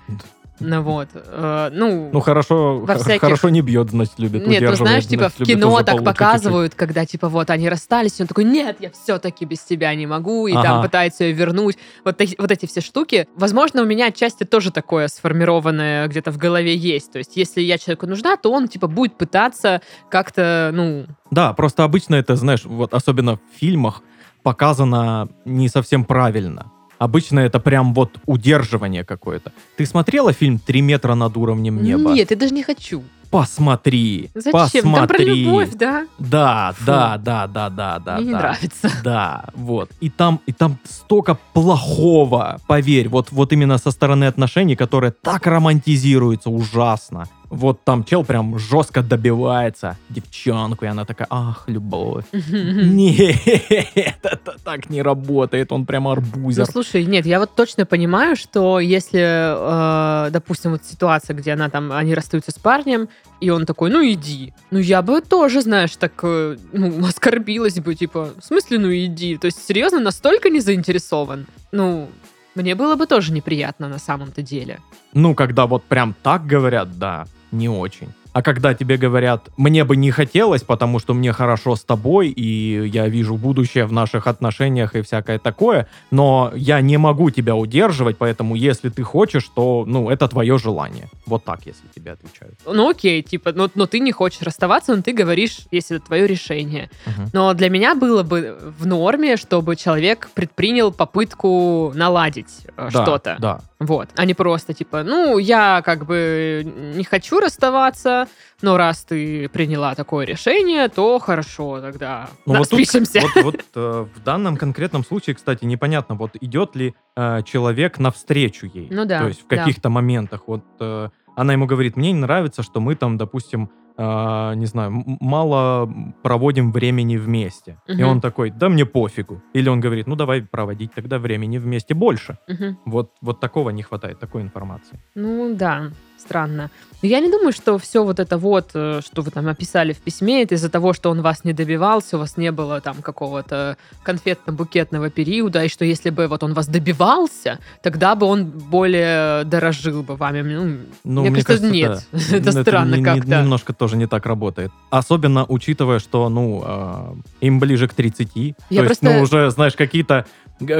Ну 0.60 0.82
вот, 0.82 1.08
э, 1.14 1.70
ну, 1.72 2.10
Ну 2.12 2.20
хорошо, 2.20 2.78
Во 2.78 2.94
всяких- 2.96 3.20
хорошо 3.20 3.49
не 3.49 3.60
бьет, 3.60 3.90
значит 3.90 4.14
любит. 4.19 4.46
нет, 4.46 4.62
ну 4.62 4.75
знаешь, 4.75 5.06
типа 5.06 5.28
значит, 5.28 5.40
в 5.40 5.44
кино 5.44 5.82
так 5.82 6.05
показывают, 6.05 6.75
когда 6.75 7.06
типа 7.06 7.28
вот 7.28 7.50
они 7.50 7.69
расстались, 7.69 8.19
и 8.19 8.22
он 8.22 8.26
такой, 8.28 8.44
нет, 8.44 8.76
я 8.81 8.90
все-таки 8.90 9.44
без 9.44 9.60
тебя 9.60 9.94
не 9.94 10.06
могу, 10.06 10.46
и 10.46 10.52
там 10.52 10.78
Ага. 10.78 10.82
пытается 10.82 11.25
ее 11.25 11.32
вернуть. 11.32 11.78
Вот, 12.05 12.20
вот 12.38 12.50
эти 12.50 12.66
все 12.66 12.81
штуки. 12.81 13.28
Возможно, 13.37 13.82
у 13.82 13.84
меня 13.84 14.06
отчасти 14.06 14.44
тоже 14.44 14.70
такое 14.70 15.08
сформированное 15.08 16.06
где-то 16.08 16.31
в 16.31 16.38
голове 16.38 16.75
есть. 16.75 17.12
То 17.12 17.19
есть, 17.19 17.37
если 17.37 17.60
я 17.60 17.78
человеку 17.78 18.06
нужна, 18.06 18.37
то 18.37 18.50
он 18.52 18.69
типа 18.69 18.88
будет 18.88 19.16
пытаться 19.16 19.81
как-то, 20.10 20.70
ну. 20.72 21.06
Да, 21.31 21.52
просто 21.52 21.84
обычно 21.84 22.16
это, 22.16 22.37
знаешь, 22.37 22.64
вот 22.64 22.94
особенно 22.94 23.37
в 23.37 23.40
фильмах 23.58 24.02
показано 24.43 25.28
не 25.44 25.69
совсем 25.69 26.05
правильно. 26.05 26.70
Обычно 26.98 27.40
это 27.40 27.60
прям 27.60 27.94
вот 27.94 28.18
удерживание 28.26 29.04
какое-то. 29.04 29.52
Ты 29.76 29.86
смотрела 29.86 30.32
фильм 30.32 30.58
«Три 30.58 30.80
метра 30.80 31.14
над 31.14 31.36
уровнем 31.36 31.82
неба»? 31.82 32.12
нет, 32.12 32.30
я 32.30 32.36
даже 32.36 32.54
не 32.54 32.62
хочу. 32.62 33.02
Посмотри, 33.30 34.30
Зачем? 34.34 34.52
посмотри. 34.52 34.92
Там 34.92 35.06
про 35.06 35.22
любовь, 35.22 35.70
да? 35.74 36.06
Да, 36.18 36.72
Фу. 36.78 36.86
да, 36.86 37.18
да, 37.18 37.46
да, 37.46 37.68
да, 37.68 37.98
да. 37.98 38.16
Мне 38.16 38.26
не 38.26 38.32
да. 38.32 38.38
нравится. 38.38 38.90
Да, 39.04 39.44
вот. 39.54 39.90
И 40.00 40.08
там, 40.08 40.40
и 40.46 40.52
там 40.52 40.78
столько 40.84 41.38
плохого, 41.52 42.58
поверь, 42.66 43.08
вот, 43.08 43.30
вот 43.30 43.52
именно 43.52 43.76
со 43.76 43.90
стороны 43.90 44.24
отношений, 44.24 44.76
которые 44.76 45.12
так 45.12 45.46
романтизируются 45.46 46.48
ужасно. 46.48 47.26
Вот 47.50 47.82
там 47.84 48.05
чел 48.05 48.24
прям 48.24 48.58
жестко 48.58 49.02
добивается 49.02 49.96
девчонку, 50.10 50.84
и 50.84 50.88
она 50.88 51.05
такая, 51.05 51.26
ах, 51.31 51.64
любовь. 51.67 52.24
Нет, 52.32 53.36
это 54.22 54.56
так 54.64 54.90
не 54.90 55.00
работает, 55.02 55.72
он 55.72 55.86
прям 55.86 56.05
Ну, 56.05 56.10
арбузер. 56.10 56.67
слушай, 56.67 57.05
нет, 57.05 57.26
я 57.26 57.38
вот 57.40 57.55
точно 57.55 57.86
понимаю, 57.86 58.36
что 58.36 58.81
если, 58.81 60.26
э, 60.26 60.31
допустим, 60.31 60.72
вот 60.72 60.84
ситуация, 60.84 61.34
где 61.34 61.52
она 61.52 61.70
там, 61.70 61.90
они 61.93 62.14
расстаются 62.14 62.50
с 62.50 62.58
парнем, 62.58 63.08
и 63.40 63.50
он 63.50 63.64
такой, 63.67 63.90
ну 63.90 64.02
иди. 64.05 64.52
Ну 64.70 64.78
я 64.78 65.00
бы 65.02 65.20
тоже, 65.20 65.62
знаешь, 65.62 65.96
так, 65.96 66.12
э, 66.22 66.56
ну, 66.72 67.06
оскорбилась 67.06 67.81
бы, 67.81 67.94
типа, 67.94 68.31
в 68.38 68.44
смысле, 68.44 68.78
ну 68.78 68.93
иди? 68.93 69.36
То 69.38 69.46
есть, 69.46 69.67
серьезно, 69.67 70.00
настолько 70.00 70.50
не 70.50 70.60
заинтересован? 70.60 71.46
Ну, 71.72 72.08
мне 72.55 72.74
было 72.74 72.96
бы 72.96 73.06
тоже 73.06 73.32
неприятно 73.32 73.88
на 73.88 73.98
самом-то 73.98 74.43
деле. 74.43 74.81
Ну, 75.14 75.34
когда 75.34 75.67
вот 75.67 75.84
прям 75.84 76.14
так 76.22 76.46
говорят, 76.46 76.98
да, 76.98 77.24
не 77.52 77.69
очень. 77.69 78.08
А 78.38 78.42
когда 78.42 78.72
тебе 78.72 78.96
говорят, 78.98 79.48
мне 79.56 79.82
бы 79.82 79.96
не 79.96 80.12
хотелось, 80.12 80.62
потому 80.62 81.00
что 81.00 81.12
мне 81.12 81.32
хорошо 81.32 81.74
с 81.74 81.82
тобой, 81.82 82.28
и 82.28 82.86
я 82.86 83.08
вижу 83.08 83.36
будущее 83.36 83.84
в 83.84 83.92
наших 83.92 84.28
отношениях 84.28 84.94
и 84.94 85.02
всякое 85.02 85.40
такое, 85.40 85.88
но 86.12 86.52
я 86.54 86.80
не 86.80 86.98
могу 86.98 87.30
тебя 87.30 87.56
удерживать, 87.56 88.16
поэтому 88.16 88.54
если 88.54 88.90
ты 88.90 89.02
хочешь, 89.02 89.50
то, 89.52 89.82
ну, 89.88 90.08
это 90.08 90.28
твое 90.28 90.56
желание. 90.56 91.08
Вот 91.26 91.42
так, 91.42 91.66
если 91.66 91.82
тебе 91.92 92.12
отвечают. 92.12 92.54
Ну 92.64 92.88
окей, 92.88 93.22
типа, 93.22 93.50
но, 93.52 93.68
но 93.74 93.86
ты 93.86 93.98
не 93.98 94.12
хочешь 94.12 94.42
расставаться, 94.42 94.94
но 94.94 95.02
ты 95.02 95.12
говоришь, 95.12 95.66
если 95.72 95.96
это 95.96 96.06
твое 96.06 96.28
решение. 96.28 96.90
Мгм. 97.06 97.30
Но 97.32 97.54
для 97.54 97.68
меня 97.68 97.96
было 97.96 98.22
бы 98.22 98.56
в 98.78 98.86
норме, 98.86 99.36
чтобы 99.36 99.74
человек 99.74 100.30
предпринял 100.32 100.92
попытку 100.92 101.90
наладить 101.96 102.66
э, 102.76 102.88
Да, 102.92 103.02
что-то. 103.02 103.36
Да. 103.40 103.60
Вот. 103.80 104.10
А 104.16 104.24
не 104.24 104.34
просто 104.34 104.74
типа, 104.74 105.02
ну, 105.02 105.38
я 105.38 105.82
как 105.84 106.06
бы 106.06 106.62
не 106.94 107.02
хочу 107.02 107.40
расставаться, 107.40 108.28
но 108.63 108.77
раз 108.77 109.05
ты 109.05 109.49
приняла 109.49 109.94
такое 109.94 110.27
решение, 110.27 110.89
то 110.89 111.19
хорошо, 111.19 111.81
тогда 111.81 112.29
Ну, 112.47 112.55
да, 112.55 112.58
вот 112.58 112.70
тут, 112.70 112.81
спишемся. 112.81 113.20
вот, 113.20 113.44
вот, 113.44 113.65
э, 113.75 114.06
в 114.15 114.23
данном 114.23 114.56
конкретном 114.56 115.05
случае, 115.05 115.37
кстати, 115.37 115.65
непонятно, 115.65 116.15
вот 116.15 116.32
идет 116.41 116.75
ли 116.77 116.94
э, 117.17 117.43
человек 117.44 117.99
навстречу 117.99 118.67
ей. 118.67 118.89
Ну 118.91 119.05
да, 119.05 119.20
То 119.20 119.29
есть 119.29 119.43
в 119.43 119.49
да. 119.49 119.56
каких-то 119.56 119.91
моментах. 119.91 120.43
Вот 120.47 120.65
э, 120.81 121.08
она 121.37 121.53
ему 121.53 121.67
говорит, 121.67 121.97
мне 121.97 122.13
не 122.13 122.19
нравится, 122.19 122.63
что 122.63 122.81
мы 122.81 122.97
там, 122.97 123.17
допустим, 123.17 123.70
а, 123.98 124.55
не 124.55 124.67
знаю, 124.67 125.05
мало 125.20 125.88
проводим 126.22 126.72
времени 126.72 127.17
вместе. 127.17 127.76
И 127.88 127.93
Мгм. 127.94 128.08
он 128.08 128.20
такой, 128.20 128.50
да 128.50 128.69
мне 128.69 128.84
пофигу. 128.86 129.43
Или 129.55 129.69
он 129.69 129.81
говорит, 129.81 130.06
ну 130.06 130.14
давай 130.17 130.43
проводить 130.43 130.94
тогда 130.94 131.19
времени 131.19 131.58
вместе 131.58 131.94
больше. 131.94 132.38
Мгм. 132.48 132.78
Вот, 132.86 133.10
вот 133.20 133.40
такого 133.40 133.70
не 133.70 133.82
хватает, 133.82 134.19
такой 134.20 134.43
информации. 134.43 135.00
Ну 135.17 135.55
да, 135.55 135.90
странно. 136.17 136.70
Но 137.02 137.08
я 137.08 137.20
не 137.20 137.31
думаю, 137.31 137.52
что 137.52 137.76
все 137.78 138.05
вот 138.05 138.19
это 138.20 138.38
вот, 138.38 138.70
э, 138.74 139.00
что 139.05 139.22
вы 139.22 139.31
там 139.31 139.46
описали 139.48 139.93
в 139.93 139.98
письме, 139.98 140.43
это 140.43 140.55
из-за 140.55 140.69
того, 140.69 140.93
что 140.93 141.10
он 141.10 141.22
вас 141.22 141.44
не 141.44 141.52
добивался, 141.52 142.17
у 142.17 142.20
вас 142.20 142.36
не 142.36 142.52
было 142.52 142.81
там 142.81 142.96
какого-то 143.02 143.76
конфетно-букетного 144.05 145.10
периода, 145.10 145.64
и 145.64 145.69
что 145.69 145.84
если 145.84 146.10
бы 146.10 146.26
вот 146.26 146.43
он 146.43 146.55
вас 146.55 146.67
добивался, 146.69 147.58
тогда 147.82 148.14
бы 148.14 148.26
он 148.26 148.44
более 148.46 149.44
дорожил 149.44 150.02
бы 150.02 150.17
вами. 150.17 150.43
Ну, 150.43 150.76
Ну, 151.05 151.22
мне, 151.31 151.43
кажется, 151.43 151.70
нет. 151.70 152.06
да. 152.12 152.19
это 152.36 152.52
странно 152.62 152.94
не- 152.94 153.00
не- 153.00 153.05
как-то. 153.05 153.40
Немножко 153.43 153.72
тоже 153.88 153.96
не 153.96 154.06
так 154.06 154.26
работает. 154.26 154.70
Особенно 154.90 155.44
учитывая, 155.48 155.98
что, 155.98 156.28
ну, 156.28 156.62
а, 156.64 157.14
им 157.40 157.58
ближе 157.58 157.88
к 157.88 157.94
30. 157.94 158.28
Я 158.36 158.82
то 158.82 158.88
есть, 158.88 159.00
просто- 159.00 159.04
ну, 159.10 159.22
уже, 159.22 159.50
знаешь, 159.50 159.74
какие-то 159.74 160.26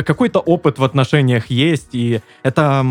какой-то 0.07 0.41
опыт 0.41 0.79
в 0.81 0.85
отношениях 0.85 1.51
есть, 1.51 1.91
и 1.95 2.21
это 2.43 2.85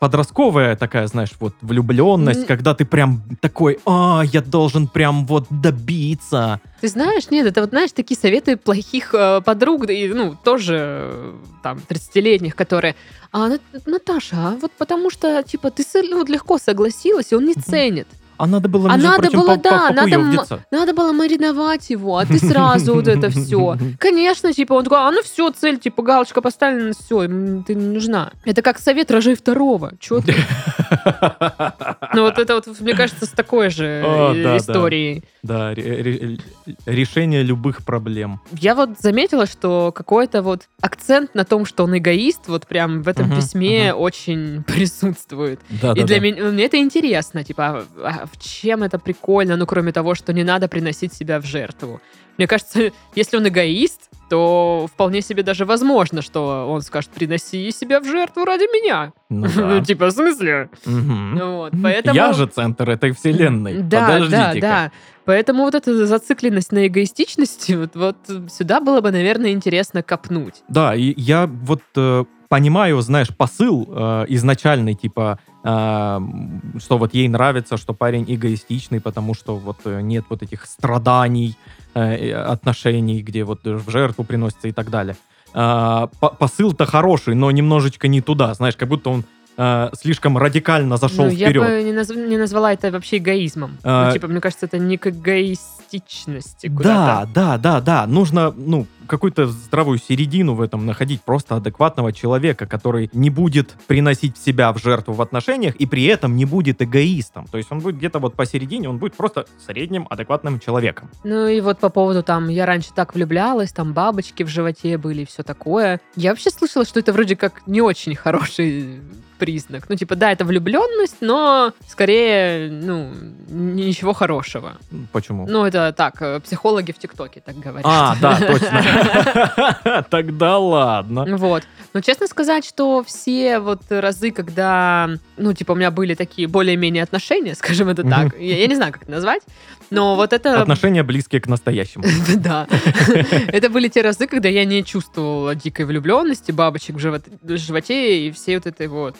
подростковая 0.00 0.74
такая, 0.74 1.06
знаешь, 1.06 1.30
вот 1.38 1.54
влюбленность, 1.60 2.40
М. 2.40 2.46
когда 2.46 2.74
ты 2.74 2.84
прям 2.84 3.22
такой, 3.40 3.78
а, 3.86 4.22
я 4.24 4.40
должен 4.42 4.88
прям 4.88 5.24
вот 5.26 5.46
добиться. 5.50 6.60
Ты 6.80 6.88
знаешь, 6.88 7.30
нет, 7.30 7.46
это 7.46 7.60
вот, 7.60 7.70
знаешь, 7.70 7.92
такие 7.92 8.18
советы 8.18 8.56
плохих 8.56 9.14
э, 9.14 9.40
подруг, 9.42 9.88
и, 9.88 10.08
ну, 10.08 10.34
тоже 10.44 10.76
э, 10.80 11.32
там 11.62 11.78
30-летних, 11.88 12.56
которые, 12.56 12.96
а, 13.30 13.48
Нат- 13.48 13.60
Наташа, 13.86 14.36
а 14.36 14.56
вот 14.60 14.72
потому 14.78 15.10
что, 15.10 15.42
типа, 15.44 15.70
ты 15.70 15.84
с- 15.84 16.02
вот 16.12 16.28
легко 16.28 16.58
согласилась, 16.58 17.30
и 17.30 17.36
он 17.36 17.44
не 17.46 17.54
ценит. 17.54 18.08
А 18.42 18.46
надо 18.46 18.70
было, 18.70 18.90
А 18.90 18.96
надо 18.96 19.22
прочим, 19.24 19.38
было, 19.40 19.56
по- 19.56 19.62
да, 19.62 19.90
надо. 19.90 20.60
Надо 20.70 20.94
было 20.94 21.12
мариновать 21.12 21.90
его, 21.90 22.16
а 22.16 22.24
ты 22.24 22.38
сразу 22.38 22.94
вот 22.94 23.06
это 23.06 23.28
все. 23.28 23.76
Конечно, 23.98 24.54
типа, 24.54 24.72
он 24.72 24.84
такой, 24.84 24.98
а 24.98 25.10
ну 25.10 25.20
все, 25.22 25.50
цель, 25.50 25.78
типа, 25.78 26.02
галочка 26.02 26.40
поставлена, 26.40 26.92
все, 26.94 27.26
ты 27.66 27.74
не 27.74 27.86
нужна. 27.94 28.32
Это 28.46 28.62
как 28.62 28.78
совет 28.78 29.10
рожей 29.10 29.34
второго. 29.34 29.92
Чё 30.00 30.20
ты? 30.22 30.34
Ну 32.14 32.22
вот 32.22 32.38
это 32.38 32.54
вот, 32.54 32.66
мне 32.80 32.94
кажется, 32.94 33.26
с 33.26 33.30
такой 33.30 33.70
же 33.70 34.02
О, 34.04 34.34
э, 34.34 34.42
да, 34.42 34.56
историей. 34.56 35.22
Да, 35.42 35.72
ре- 35.74 36.02
ре- 36.02 36.38
решение 36.86 37.42
любых 37.42 37.84
проблем. 37.84 38.40
Я 38.52 38.74
вот 38.74 38.98
заметила, 38.98 39.46
что 39.46 39.92
какой-то 39.92 40.42
вот 40.42 40.62
акцент 40.80 41.34
на 41.34 41.44
том, 41.44 41.64
что 41.64 41.84
он 41.84 41.96
эгоист, 41.96 42.48
вот 42.48 42.66
прям 42.66 43.02
в 43.02 43.08
этом 43.08 43.30
письме 43.34 43.94
очень 43.94 44.62
присутствует. 44.66 45.60
Да, 45.70 45.92
И 45.92 46.00
да, 46.00 46.06
для 46.06 46.16
да. 46.16 46.22
меня 46.24 46.44
мне 46.44 46.64
это 46.64 46.78
интересно, 46.78 47.44
типа, 47.44 47.84
а- 48.02 48.08
а 48.22 48.26
в 48.26 48.38
чем 48.42 48.82
это 48.82 48.98
прикольно, 48.98 49.56
ну, 49.56 49.66
кроме 49.66 49.92
того, 49.92 50.14
что 50.14 50.32
не 50.32 50.42
надо 50.44 50.66
приносить 50.68 51.12
себя 51.14 51.40
в 51.40 51.44
жертву. 51.46 52.00
Мне 52.40 52.46
кажется, 52.46 52.90
если 53.14 53.36
он 53.36 53.46
эгоист, 53.48 54.08
то 54.30 54.86
вполне 54.90 55.20
себе 55.20 55.42
даже 55.42 55.66
возможно, 55.66 56.22
что 56.22 56.66
он 56.70 56.80
скажет, 56.80 57.10
приноси 57.10 57.70
себя 57.70 58.00
в 58.00 58.06
жертву 58.06 58.46
ради 58.46 58.62
меня. 58.62 59.12
Ну 59.28 59.46
да. 59.56 59.84
Типа, 59.84 60.06
в 60.06 60.12
смысле? 60.12 60.70
Ну 60.86 61.56
вот, 61.56 61.74
поэтому... 61.82 62.16
Я 62.16 62.32
же 62.32 62.46
центр 62.46 62.88
этой 62.88 63.12
вселенной. 63.12 63.82
Да, 63.82 64.00
да, 64.00 64.06
Подождите-ка. 64.06 64.60
да. 64.60 64.92
Поэтому 65.26 65.64
вот 65.64 65.74
эта 65.74 66.06
зацикленность 66.06 66.72
на 66.72 66.86
эгоистичности, 66.86 67.72
вот, 67.72 67.94
вот 67.94 68.16
сюда 68.50 68.80
было 68.80 69.02
бы, 69.02 69.10
наверное, 69.10 69.50
интересно 69.50 70.02
копнуть. 70.02 70.62
Да, 70.68 70.94
и 70.94 71.12
я 71.20 71.46
вот 71.46 71.82
э, 71.94 72.24
понимаю, 72.48 73.02
знаешь, 73.02 73.28
посыл 73.36 73.86
э, 73.86 74.24
изначальный, 74.28 74.94
типа, 74.94 75.38
что 75.62 76.98
вот 76.98 77.14
ей 77.14 77.28
нравится, 77.28 77.76
что 77.76 77.92
парень 77.92 78.24
эгоистичный, 78.26 79.00
потому 79.00 79.34
что 79.34 79.56
вот 79.56 79.78
э, 79.84 80.00
нет 80.00 80.24
вот 80.30 80.42
этих 80.42 80.64
страданий, 80.64 81.56
э, 81.94 82.32
отношений, 82.32 83.22
где 83.22 83.44
вот 83.44 83.60
в 83.64 83.90
жертву 83.90 84.24
приносится 84.24 84.68
и 84.68 84.72
так 84.72 84.90
далее. 84.90 85.16
А, 85.52 86.08
по- 86.20 86.30
посыл-то 86.30 86.86
хороший, 86.86 87.34
но 87.34 87.50
немножечко 87.50 88.08
не 88.08 88.20
туда, 88.20 88.54
знаешь, 88.54 88.76
как 88.76 88.88
будто 88.88 89.10
он 89.10 89.24
э, 89.56 89.90
слишком 90.00 90.38
радикально 90.38 90.96
зашел 90.96 91.26
Ну, 91.26 91.30
я 91.30 91.48
вперед. 91.48 91.64
бы 91.66 91.82
не, 91.82 91.92
наз- 91.92 92.28
не 92.28 92.36
назвала 92.36 92.72
это 92.72 92.90
вообще 92.90 93.18
эгоизмом. 93.18 93.78
А, 93.82 94.06
Ну, 94.06 94.12
типа, 94.12 94.28
мне 94.28 94.40
кажется, 94.40 94.66
это 94.66 94.78
не 94.78 94.96
к 94.96 95.06
эгоистичности 95.08 96.68
Да, 96.68 97.26
да, 97.32 97.58
да, 97.58 97.80
да. 97.80 98.06
Нужно, 98.06 98.52
ну, 98.56 98.86
какую-то 99.06 99.46
здравую 99.48 99.98
середину 99.98 100.54
в 100.54 100.60
этом 100.60 100.86
находить. 100.86 101.20
Просто 101.22 101.56
адекватного 101.56 102.12
человека, 102.12 102.66
который 102.66 103.10
не 103.12 103.28
будет 103.28 103.74
приносить 103.88 104.36
себя 104.38 104.72
в 104.72 104.78
жертву 104.78 105.14
в 105.14 105.20
отношениях 105.22 105.74
и 105.76 105.86
при 105.86 106.04
этом 106.04 106.36
не 106.36 106.44
будет 106.44 106.80
эгоистом. 106.80 107.46
То 107.50 107.58
есть 107.58 107.72
он 107.72 107.80
будет 107.80 107.96
где-то 107.96 108.20
вот 108.20 108.34
посередине, 108.34 108.88
он 108.88 108.98
будет 108.98 109.14
просто 109.14 109.46
средним 109.66 110.06
адекватным 110.08 110.60
человеком. 110.60 111.10
Ну 111.24 111.48
и 111.48 111.60
вот 111.60 111.80
по 111.80 111.88
поводу 111.88 112.22
там, 112.22 112.48
я 112.48 112.66
раньше 112.66 112.90
так 112.94 113.14
влюблялась, 113.14 113.72
там 113.72 113.92
бабочки 113.92 114.44
в 114.44 114.48
животе 114.48 114.96
были 114.96 115.22
и 115.22 115.26
все 115.26 115.42
такое. 115.42 116.00
Я 116.14 116.30
вообще 116.30 116.50
слышала, 116.50 116.84
что 116.84 117.00
это 117.00 117.12
вроде 117.12 117.34
как 117.34 117.66
не 117.66 117.80
очень 117.80 118.14
хороший 118.14 119.00
признак. 119.40 119.88
Ну, 119.88 119.96
типа, 119.96 120.14
да, 120.14 120.30
это 120.30 120.44
влюбленность, 120.44 121.16
но 121.20 121.72
скорее, 121.88 122.70
ну, 122.70 123.10
ничего 123.48 124.12
хорошего. 124.12 124.76
Почему? 125.12 125.46
Ну, 125.48 125.64
это 125.64 125.92
так, 125.92 126.20
э, 126.20 126.40
психологи 126.40 126.92
в 126.92 126.98
ТикТоке 126.98 127.40
так 127.40 127.56
говорят. 127.56 127.84
а, 127.84 128.14
да, 128.20 128.38
точно. 128.46 130.06
Тогда 130.10 130.58
ладно. 130.58 131.36
Вот. 131.36 131.64
Но 131.94 132.00
честно 132.02 132.26
сказать, 132.26 132.64
что 132.66 133.02
все 133.02 133.58
вот 133.58 133.80
разы, 133.88 134.30
когда, 134.30 135.08
ну, 135.38 135.54
типа, 135.54 135.72
у 135.72 135.74
меня 135.74 135.90
были 135.90 136.14
такие 136.14 136.46
более-менее 136.46 137.02
отношения, 137.02 137.54
скажем 137.54 137.88
это 137.88 138.04
так, 138.04 138.38
я, 138.38 138.58
я 138.58 138.66
не 138.66 138.76
знаю, 138.76 138.92
как 138.92 139.02
это 139.02 139.10
назвать, 139.10 139.42
но 139.90 140.16
вот 140.16 140.32
это... 140.32 140.60
Отношения 140.62 141.02
близкие 141.02 141.40
к 141.40 141.46
настоящему. 141.46 142.04
Да. 142.36 142.66
Это 143.48 143.68
были 143.68 143.88
те 143.88 144.02
разы, 144.02 144.26
когда 144.26 144.48
я 144.48 144.64
не 144.64 144.84
чувствовала 144.84 145.54
дикой 145.54 145.84
влюбленности, 145.84 146.52
бабочек 146.52 146.96
в 146.96 146.98
живот- 146.98 147.24
в 147.42 147.56
животе 147.58 148.26
и 148.26 148.30
всей 148.30 148.56
вот 148.56 148.66
этой 148.66 148.86
вот 148.86 149.16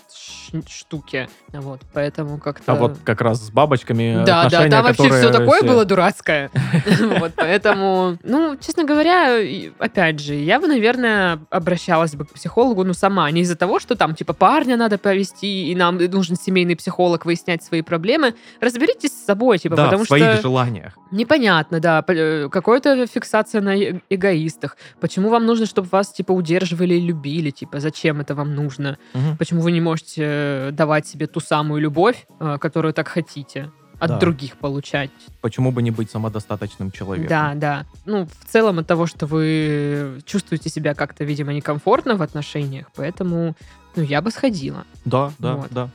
штуки. 0.69 1.29
Вот, 1.53 1.81
поэтому 1.93 2.39
как-то... 2.39 2.73
А 2.73 2.75
вот 2.77 2.97
как 3.05 3.21
раз 3.21 3.41
с 3.45 3.51
бабочками 3.51 4.23
Да, 4.25 4.49
да, 4.49 4.69
там 4.69 4.85
вообще 4.85 5.11
все 5.11 5.31
такое 5.31 5.63
было 5.63 5.85
дурацкое. 5.85 6.51
Вот, 7.21 7.33
поэтому, 7.37 8.19
ну, 8.23 8.57
честно 8.57 8.85
говоря, 8.85 9.39
опять 9.79 10.21
же, 10.21 10.35
я 10.35 10.61
бы, 10.61 10.69
наверное, 10.69 11.41
обращалась 11.51 12.15
бы 12.15 12.25
к 12.25 12.33
психологу, 12.33 12.85
ну, 12.85 12.95
сама, 12.95 13.31
не 13.31 13.43
из-за 13.43 13.57
того, 13.57 13.81
что 13.81 13.97
там, 13.97 14.15
типа, 14.15 14.33
парня 14.33 14.77
надо 14.77 14.99
повести, 14.99 15.71
и 15.71 15.75
нам 15.75 15.97
нужен 15.97 16.37
семейный 16.37 16.77
психолог 16.77 17.25
выяснять 17.25 17.63
свои 17.63 17.83
проблемы. 17.83 18.35
Разберитесь 18.61 19.11
с 19.11 19.27
собой, 19.27 19.59
типа, 19.59 19.77
Да, 19.77 19.85
потому 19.87 20.05
в 20.05 20.07
своих 20.07 20.39
что 20.39 20.60
желаниях. 20.65 20.97
непонятно, 21.11 21.81
да, 21.81 22.05
э, 22.09 22.49
какая-то 22.51 23.07
фиксация 23.07 23.61
на 23.61 23.77
э- 23.77 24.01
эгоистах. 24.11 24.77
Почему 25.01 25.29
вам 25.31 25.47
нужно, 25.47 25.67
чтобы 25.67 25.89
вас, 25.93 26.13
типа, 26.13 26.33
удерживали 26.33 26.95
и 26.95 27.01
любили, 27.01 27.51
типа, 27.51 27.81
зачем 27.81 28.21
это 28.21 28.35
вам 28.35 28.55
нужно? 28.55 28.97
Мгм. 29.15 29.37
Почему 29.37 29.61
вы 29.63 29.73
не 29.73 29.81
можете 29.81 30.23
э, 30.25 30.71
давать 30.73 31.07
себе 31.07 31.27
ту 31.27 31.41
самую 31.41 31.81
любовь, 31.83 32.27
которую 32.61 32.93
так 32.95 33.09
хотите? 33.09 33.71
От 34.03 34.09
Да. 34.09 34.19
других 34.19 34.57
получать. 34.57 35.11
Почему 35.43 35.73
бы 35.73 35.83
не 35.83 35.91
быть 35.91 36.11
самодостаточным 36.11 36.91
человеком? 36.91 37.29
Да, 37.29 37.53
да. 37.55 37.85
Ну, 38.07 38.25
в 38.25 38.51
целом 38.51 38.79
от 38.79 38.87
того, 38.87 39.07
что 39.07 39.27
вы 39.27 40.21
чувствуете 40.25 40.71
себя 40.71 40.95
как-то, 40.95 41.25
видимо, 41.25 41.53
некомфортно 41.53 42.17
в 42.17 42.23
отношениях, 42.23 42.87
поэтому, 42.97 43.55
ну, 43.97 44.03
я 44.03 44.23
бы 44.23 44.31
сходила. 44.31 44.85
Да, 45.05 45.33
да, 45.39 45.55
Вот. 45.57 45.67
да. 45.71 45.89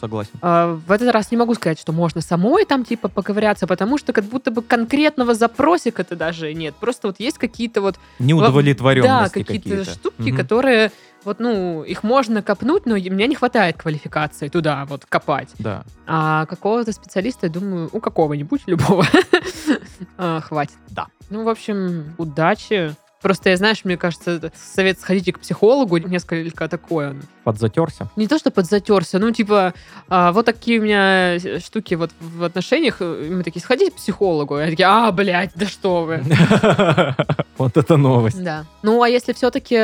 Согласен. 0.00 0.30
А, 0.40 0.74
в 0.86 0.90
этот 0.90 1.12
раз 1.12 1.30
не 1.30 1.36
могу 1.36 1.54
сказать, 1.54 1.78
что 1.78 1.92
можно 1.92 2.20
самой 2.22 2.64
там, 2.64 2.84
типа, 2.84 3.08
поковыряться, 3.08 3.66
потому 3.66 3.98
что 3.98 4.12
как 4.14 4.24
будто 4.24 4.50
бы 4.50 4.62
конкретного 4.62 5.34
запросика-то 5.34 6.16
даже 6.16 6.54
нет. 6.54 6.74
Просто 6.76 7.08
вот 7.08 7.20
есть 7.20 7.36
какие-то 7.38 7.82
вот 7.82 7.96
Да, 8.18 8.24
Неудовлетворенности 8.24 9.42
какие-то 9.42 9.68
какие-то. 9.68 9.90
штуки, 9.90 10.28
Мгм. 10.30 10.36
которые, 10.36 10.90
вот, 11.24 11.38
ну, 11.38 11.82
их 11.82 12.02
можно 12.02 12.42
копнуть, 12.42 12.86
но 12.86 12.96
и- 12.96 13.10
мне 13.10 13.26
не 13.26 13.34
хватает 13.34 13.76
квалификации 13.76 14.48
туда 14.48 14.86
вот 14.86 15.04
копать. 15.06 15.50
Да. 15.58 15.84
А 16.06 16.46
какого-то 16.46 16.92
специалиста, 16.92 17.46
я 17.46 17.52
думаю, 17.52 17.90
у 17.92 18.00
какого-нибудь, 18.00 18.62
любого, 18.66 19.04
а, 20.18 20.40
хватит. 20.40 20.76
Да. 20.88 21.08
Ну, 21.28 21.44
в 21.44 21.48
общем, 21.48 22.14
удачи. 22.18 22.94
Просто 23.22 23.50
я, 23.50 23.56
знаешь, 23.56 23.84
мне 23.84 23.96
кажется, 23.96 24.52
совет 24.54 24.98
сходите 24.98 25.32
к 25.32 25.40
психологу 25.40 25.98
несколько 25.98 26.68
такой 26.68 27.10
он. 27.10 27.22
Подзатерся. 27.44 28.08
Не 28.16 28.26
то, 28.26 28.38
что 28.38 28.50
подзатерся, 28.50 29.18
ну, 29.18 29.30
типа, 29.30 29.74
а, 30.08 30.32
вот 30.32 30.46
такие 30.46 30.80
у 30.80 30.82
меня 30.82 31.38
штуки 31.60 31.94
вот 31.94 32.10
в 32.20 32.44
отношениях. 32.44 32.96
э, 33.00 33.28
Мы 33.30 33.42
такие, 33.42 33.62
сходите 33.62 33.90
к 33.90 33.94
психологу. 33.96 34.58
Я 34.58 34.70
такие, 34.70 34.86
а, 34.88 35.10
блядь, 35.12 35.52
да 35.54 35.66
что 35.66 36.04
вы. 36.04 36.22
Вот 37.60 37.76
это 37.76 37.98
новость. 37.98 38.42
Да. 38.42 38.64
Ну, 38.82 39.02
а 39.02 39.08
если 39.10 39.34
все-таки 39.34 39.76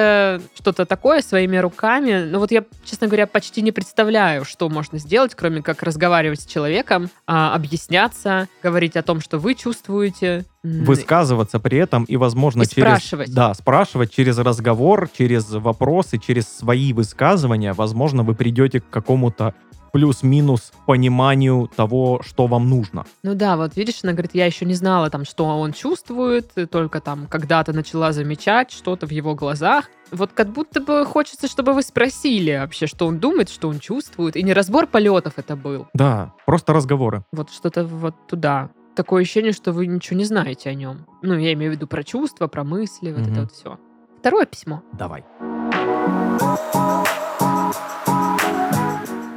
что-то 0.56 0.86
такое 0.86 1.20
своими 1.20 1.58
руками, 1.58 2.24
ну 2.24 2.38
вот 2.38 2.50
я, 2.50 2.64
честно 2.86 3.06
говоря, 3.06 3.26
почти 3.26 3.60
не 3.60 3.70
представляю, 3.70 4.46
что 4.46 4.70
можно 4.70 4.98
сделать, 4.98 5.34
кроме 5.34 5.60
как 5.60 5.82
разговаривать 5.82 6.40
с 6.40 6.46
человеком, 6.46 7.10
а, 7.26 7.54
объясняться, 7.54 8.48
говорить 8.62 8.96
о 8.96 9.02
том, 9.02 9.20
что 9.20 9.38
вы 9.38 9.54
чувствуете. 9.54 10.46
Высказываться 10.62 11.60
при 11.60 11.76
этом 11.78 12.04
и, 12.04 12.16
возможно, 12.16 12.62
И 12.62 12.66
через... 12.66 13.25
спрашивать. 13.26 13.34
Да, 13.34 13.54
спрашивать 13.54 14.12
через 14.12 14.38
разговор, 14.38 15.08
через 15.16 15.50
вопросы, 15.50 16.18
через 16.18 16.48
свои 16.48 16.92
высказывания. 16.92 17.72
Возможно, 17.72 18.22
вы 18.22 18.34
придете 18.34 18.80
к 18.80 18.88
какому-то 18.90 19.54
плюс-минус 19.92 20.72
пониманию 20.84 21.70
того, 21.74 22.20
что 22.22 22.46
вам 22.46 22.68
нужно. 22.68 23.06
Ну 23.22 23.34
да, 23.34 23.56
вот 23.56 23.76
видишь, 23.76 24.00
она 24.02 24.12
говорит, 24.12 24.32
я 24.34 24.44
еще 24.44 24.66
не 24.66 24.74
знала 24.74 25.08
там, 25.08 25.24
что 25.24 25.46
он 25.46 25.72
чувствует, 25.72 26.52
только 26.70 27.00
там 27.00 27.26
когда-то 27.26 27.72
начала 27.72 28.12
замечать 28.12 28.70
что-то 28.70 29.06
в 29.06 29.10
его 29.10 29.34
глазах. 29.34 29.86
Вот 30.12 30.32
как 30.34 30.52
будто 30.52 30.80
бы 30.80 31.06
хочется, 31.06 31.48
чтобы 31.48 31.72
вы 31.72 31.82
спросили 31.82 32.56
вообще, 32.56 32.86
что 32.86 33.06
он 33.06 33.18
думает, 33.18 33.48
что 33.48 33.68
он 33.68 33.80
чувствует. 33.80 34.36
И 34.36 34.42
не 34.42 34.52
разбор 34.52 34.86
полетов 34.86 35.34
это 35.36 35.56
был. 35.56 35.86
Да, 35.94 36.34
просто 36.44 36.74
разговоры. 36.74 37.24
Вот 37.32 37.50
что-то 37.50 37.84
вот 37.84 38.14
туда. 38.28 38.70
Такое 38.96 39.22
ощущение, 39.22 39.52
что 39.52 39.72
вы 39.72 39.86
ничего 39.86 40.16
не 40.16 40.24
знаете 40.24 40.70
о 40.70 40.74
нем. 40.74 41.06
Ну, 41.20 41.34
я 41.38 41.52
имею 41.52 41.70
в 41.72 41.74
виду 41.74 41.86
про 41.86 42.02
чувства, 42.02 42.46
про 42.46 42.64
мысли, 42.64 43.12
вот 43.12 43.20
Мгм. 43.20 43.32
это 43.32 43.40
вот 43.42 43.52
все. 43.52 43.78
Второе 44.20 44.46
письмо. 44.46 44.82
Давай. 44.94 45.22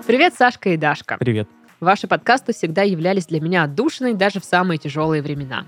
Привет, 0.08 0.34
Сашка 0.34 0.70
и 0.70 0.78
Дашка. 0.78 1.18
Привет. 1.20 1.50
Ваши 1.80 2.08
подкасты 2.08 2.54
всегда 2.54 2.84
являлись 2.84 3.28
для 3.28 3.40
меня 3.40 3.64
отдушиной 3.64 4.14
даже 4.14 4.40
в 4.42 4.46
самые 4.46 4.78
тяжелые 4.78 5.22
времена. 5.22 5.66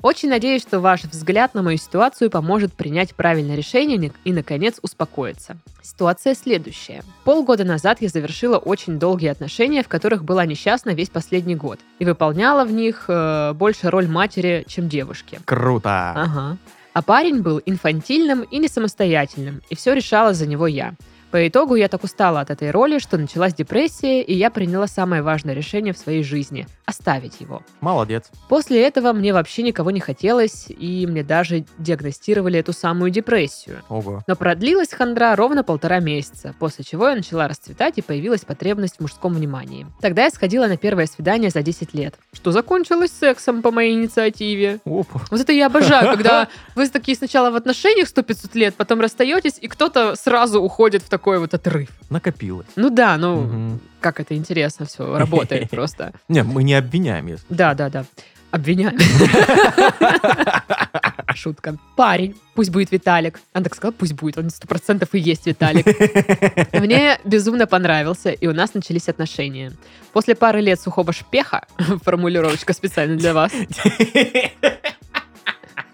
Очень 0.00 0.30
надеюсь, 0.30 0.62
что 0.62 0.80
ваш 0.80 1.04
взгляд 1.04 1.54
на 1.54 1.62
мою 1.62 1.76
ситуацию 1.78 2.30
поможет 2.30 2.72
принять 2.72 3.14
правильное 3.14 3.56
решение 3.56 4.12
и, 4.24 4.32
наконец, 4.32 4.78
успокоиться. 4.82 5.56
Ситуация 5.82 6.34
следующая. 6.34 7.02
Полгода 7.24 7.64
назад 7.64 8.00
я 8.00 8.08
завершила 8.08 8.58
очень 8.58 8.98
долгие 8.98 9.28
отношения, 9.28 9.82
в 9.82 9.88
которых 9.88 10.24
была 10.24 10.46
несчастна 10.46 10.90
весь 10.90 11.10
последний 11.10 11.56
год, 11.56 11.78
и 11.98 12.04
выполняла 12.04 12.64
в 12.64 12.72
них 12.72 13.04
э, 13.08 13.52
больше 13.54 13.90
роль 13.90 14.08
матери, 14.08 14.64
чем 14.66 14.88
девушки. 14.88 15.40
Круто. 15.44 16.12
Ага. 16.16 16.56
А 16.94 17.02
парень 17.02 17.42
был 17.42 17.60
инфантильным 17.64 18.42
и 18.42 18.58
не 18.58 18.68
самостоятельным, 18.68 19.62
и 19.68 19.74
все 19.74 19.94
решала 19.94 20.32
за 20.32 20.46
него 20.46 20.66
я. 20.66 20.94
По 21.34 21.48
итогу 21.48 21.74
я 21.74 21.88
так 21.88 22.04
устала 22.04 22.42
от 22.42 22.50
этой 22.50 22.70
роли, 22.70 23.00
что 23.00 23.18
началась 23.18 23.54
депрессия, 23.54 24.22
и 24.22 24.32
я 24.32 24.50
приняла 24.50 24.86
самое 24.86 25.20
важное 25.20 25.52
решение 25.52 25.92
в 25.92 25.98
своей 25.98 26.22
жизни– 26.22 26.68
оставить 26.86 27.40
его. 27.40 27.60
Молодец. 27.80 28.30
После 28.48 28.86
этого 28.86 29.12
мне 29.12 29.32
вообще 29.32 29.62
никого 29.62 29.90
не 29.90 29.98
хотелось, 29.98 30.66
и 30.68 31.04
мне 31.08 31.24
даже 31.24 31.64
диагностировали 31.76 32.60
эту 32.60 32.72
самую 32.72 33.10
депрессию. 33.10 33.82
Ого. 33.88 34.22
Но 34.28 34.36
продлилась 34.36 34.90
хандра 34.92 35.34
ровно 35.34 35.64
полтора 35.64 35.98
месяца, 35.98 36.54
после 36.60 36.84
чего 36.84 37.08
я 37.08 37.16
начала 37.16 37.48
расцветать 37.48 37.98
и 37.98 38.02
появилась 38.02 38.42
потребность 38.42 38.98
в 38.98 39.00
мужском 39.00 39.34
внимании. 39.34 39.88
Тогда 40.00 40.26
я 40.26 40.30
сходила 40.30 40.68
на 40.68 40.76
первое 40.76 41.06
свидание 41.06 41.50
за 41.50 41.62
10 41.62 41.94
лет, 41.94 42.14
что 42.32 42.52
закончилось 42.52 43.10
сексом 43.10 43.60
по 43.60 43.72
моей 43.72 43.94
инициативе. 43.94 44.78
Опа. 44.84 45.20
Вот 45.32 45.40
это 45.40 45.52
я 45.52 45.66
обожаю, 45.66 46.12
когда 46.12 46.46
вы 46.76 46.88
такие 46.88 47.16
сначала 47.16 47.50
в 47.50 47.56
отношениях 47.56 48.06
100-500 48.08 48.50
лет, 48.54 48.74
потом 48.76 49.00
расстаетесь, 49.00 49.58
и 49.60 49.66
кто-то 49.66 50.14
сразу 50.14 50.62
уходит 50.62 51.02
в 51.02 51.08
такой 51.08 51.23
вот 51.26 51.54
отрыв. 51.54 51.88
Накопилось. 52.10 52.66
Ну 52.76 52.90
да, 52.90 53.16
ну 53.16 53.42
Мгм. 53.42 53.80
как 54.00 54.20
это 54.20 54.36
интересно 54.36 54.86
все 54.86 55.18
работает 55.18 55.70
просто. 55.76 56.12
Не, 56.28 56.42
мы 56.42 56.62
не 56.62 56.74
обвиняем, 56.74 57.26
если. 57.26 57.44
Да, 57.48 57.74
да, 57.74 57.90
да. 57.90 58.04
Обвиняю. 58.50 58.96
Шутка. 61.34 61.76
Парень, 61.96 62.36
пусть 62.54 62.70
будет 62.70 62.92
Виталик. 62.92 63.40
Она 63.52 63.64
так 63.64 63.74
сказала, 63.74 63.92
пусть 63.92 64.12
будет, 64.12 64.38
он 64.38 64.50
сто 64.50 64.68
процентов 64.68 65.08
и 65.14 65.18
есть 65.18 65.46
Виталик. 65.46 65.84
Мне 66.72 67.18
безумно 67.24 67.66
понравился, 67.66 68.30
и 68.30 68.46
у 68.46 68.52
нас 68.52 68.74
начались 68.74 69.08
отношения. 69.08 69.72
После 70.12 70.36
пары 70.36 70.60
лет 70.60 70.80
сухого 70.80 71.12
шпеха, 71.12 71.66
формулировочка 72.04 72.72
специально 72.72 73.16
для 73.16 73.34
вас, 73.34 73.50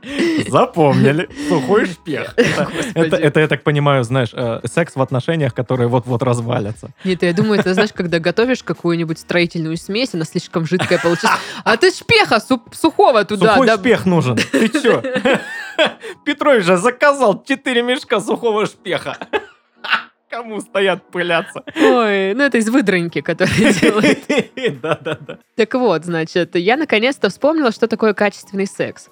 Запомнили. 0.49 1.29
Сухой 1.49 1.87
шпех. 1.87 2.35
Это, 2.95 3.17
это, 3.17 3.41
я 3.41 3.49
так 3.49 3.63
понимаю, 3.63 4.05
знаешь, 4.05 4.31
э, 4.33 4.61
секс 4.65 4.97
в 4.97 5.03
отношениях, 5.03 5.55
которые 5.55 5.89
вот-вот 5.89 6.23
развалятся. 6.23 6.91
Нет, 7.05 7.23
я 7.23 7.33
думаю, 7.33 7.61
это 7.61 7.75
знаешь, 7.75 7.93
когда 7.95 8.19
готовишь 8.19 8.63
какую-нибудь 8.63 9.19
строительную 9.19 9.77
смесь, 9.77 10.15
она 10.15 10.25
слишком 10.25 10.67
жидкая 10.67 10.99
получится. 10.99 11.31
А 11.65 11.77
ты 11.77 11.91
шпеха 11.91 12.41
су- 12.41 12.63
сухого 12.73 13.25
туда. 13.25 13.55
Сухой 13.55 13.69
шпех 13.69 14.07
нужен. 14.07 14.37
Ты 14.37 14.69
чё? 14.69 15.03
Петрович 16.25 16.65
же 16.65 16.77
заказал 16.77 17.43
4 17.43 17.83
мешка 17.83 18.21
сухого 18.21 18.67
шпеха. 18.67 19.17
Кому 20.31 20.61
стоят 20.61 21.03
пыляться? 21.11 21.65
Ой, 21.75 22.35
ну 22.35 22.45
это 22.45 22.59
из 22.59 22.69
выдроньки, 22.69 23.21
которые 23.21 23.73
делают. 23.81 24.81
Да-да-да. 24.81 25.39
Так 25.57 25.75
вот, 25.75 26.05
значит, 26.05 26.55
я 26.55 26.77
наконец-то 26.77 27.31
вспомнила, 27.31 27.73
что 27.73 27.89
такое 27.89 28.15
качественный 28.15 28.67
секс. 28.67 29.09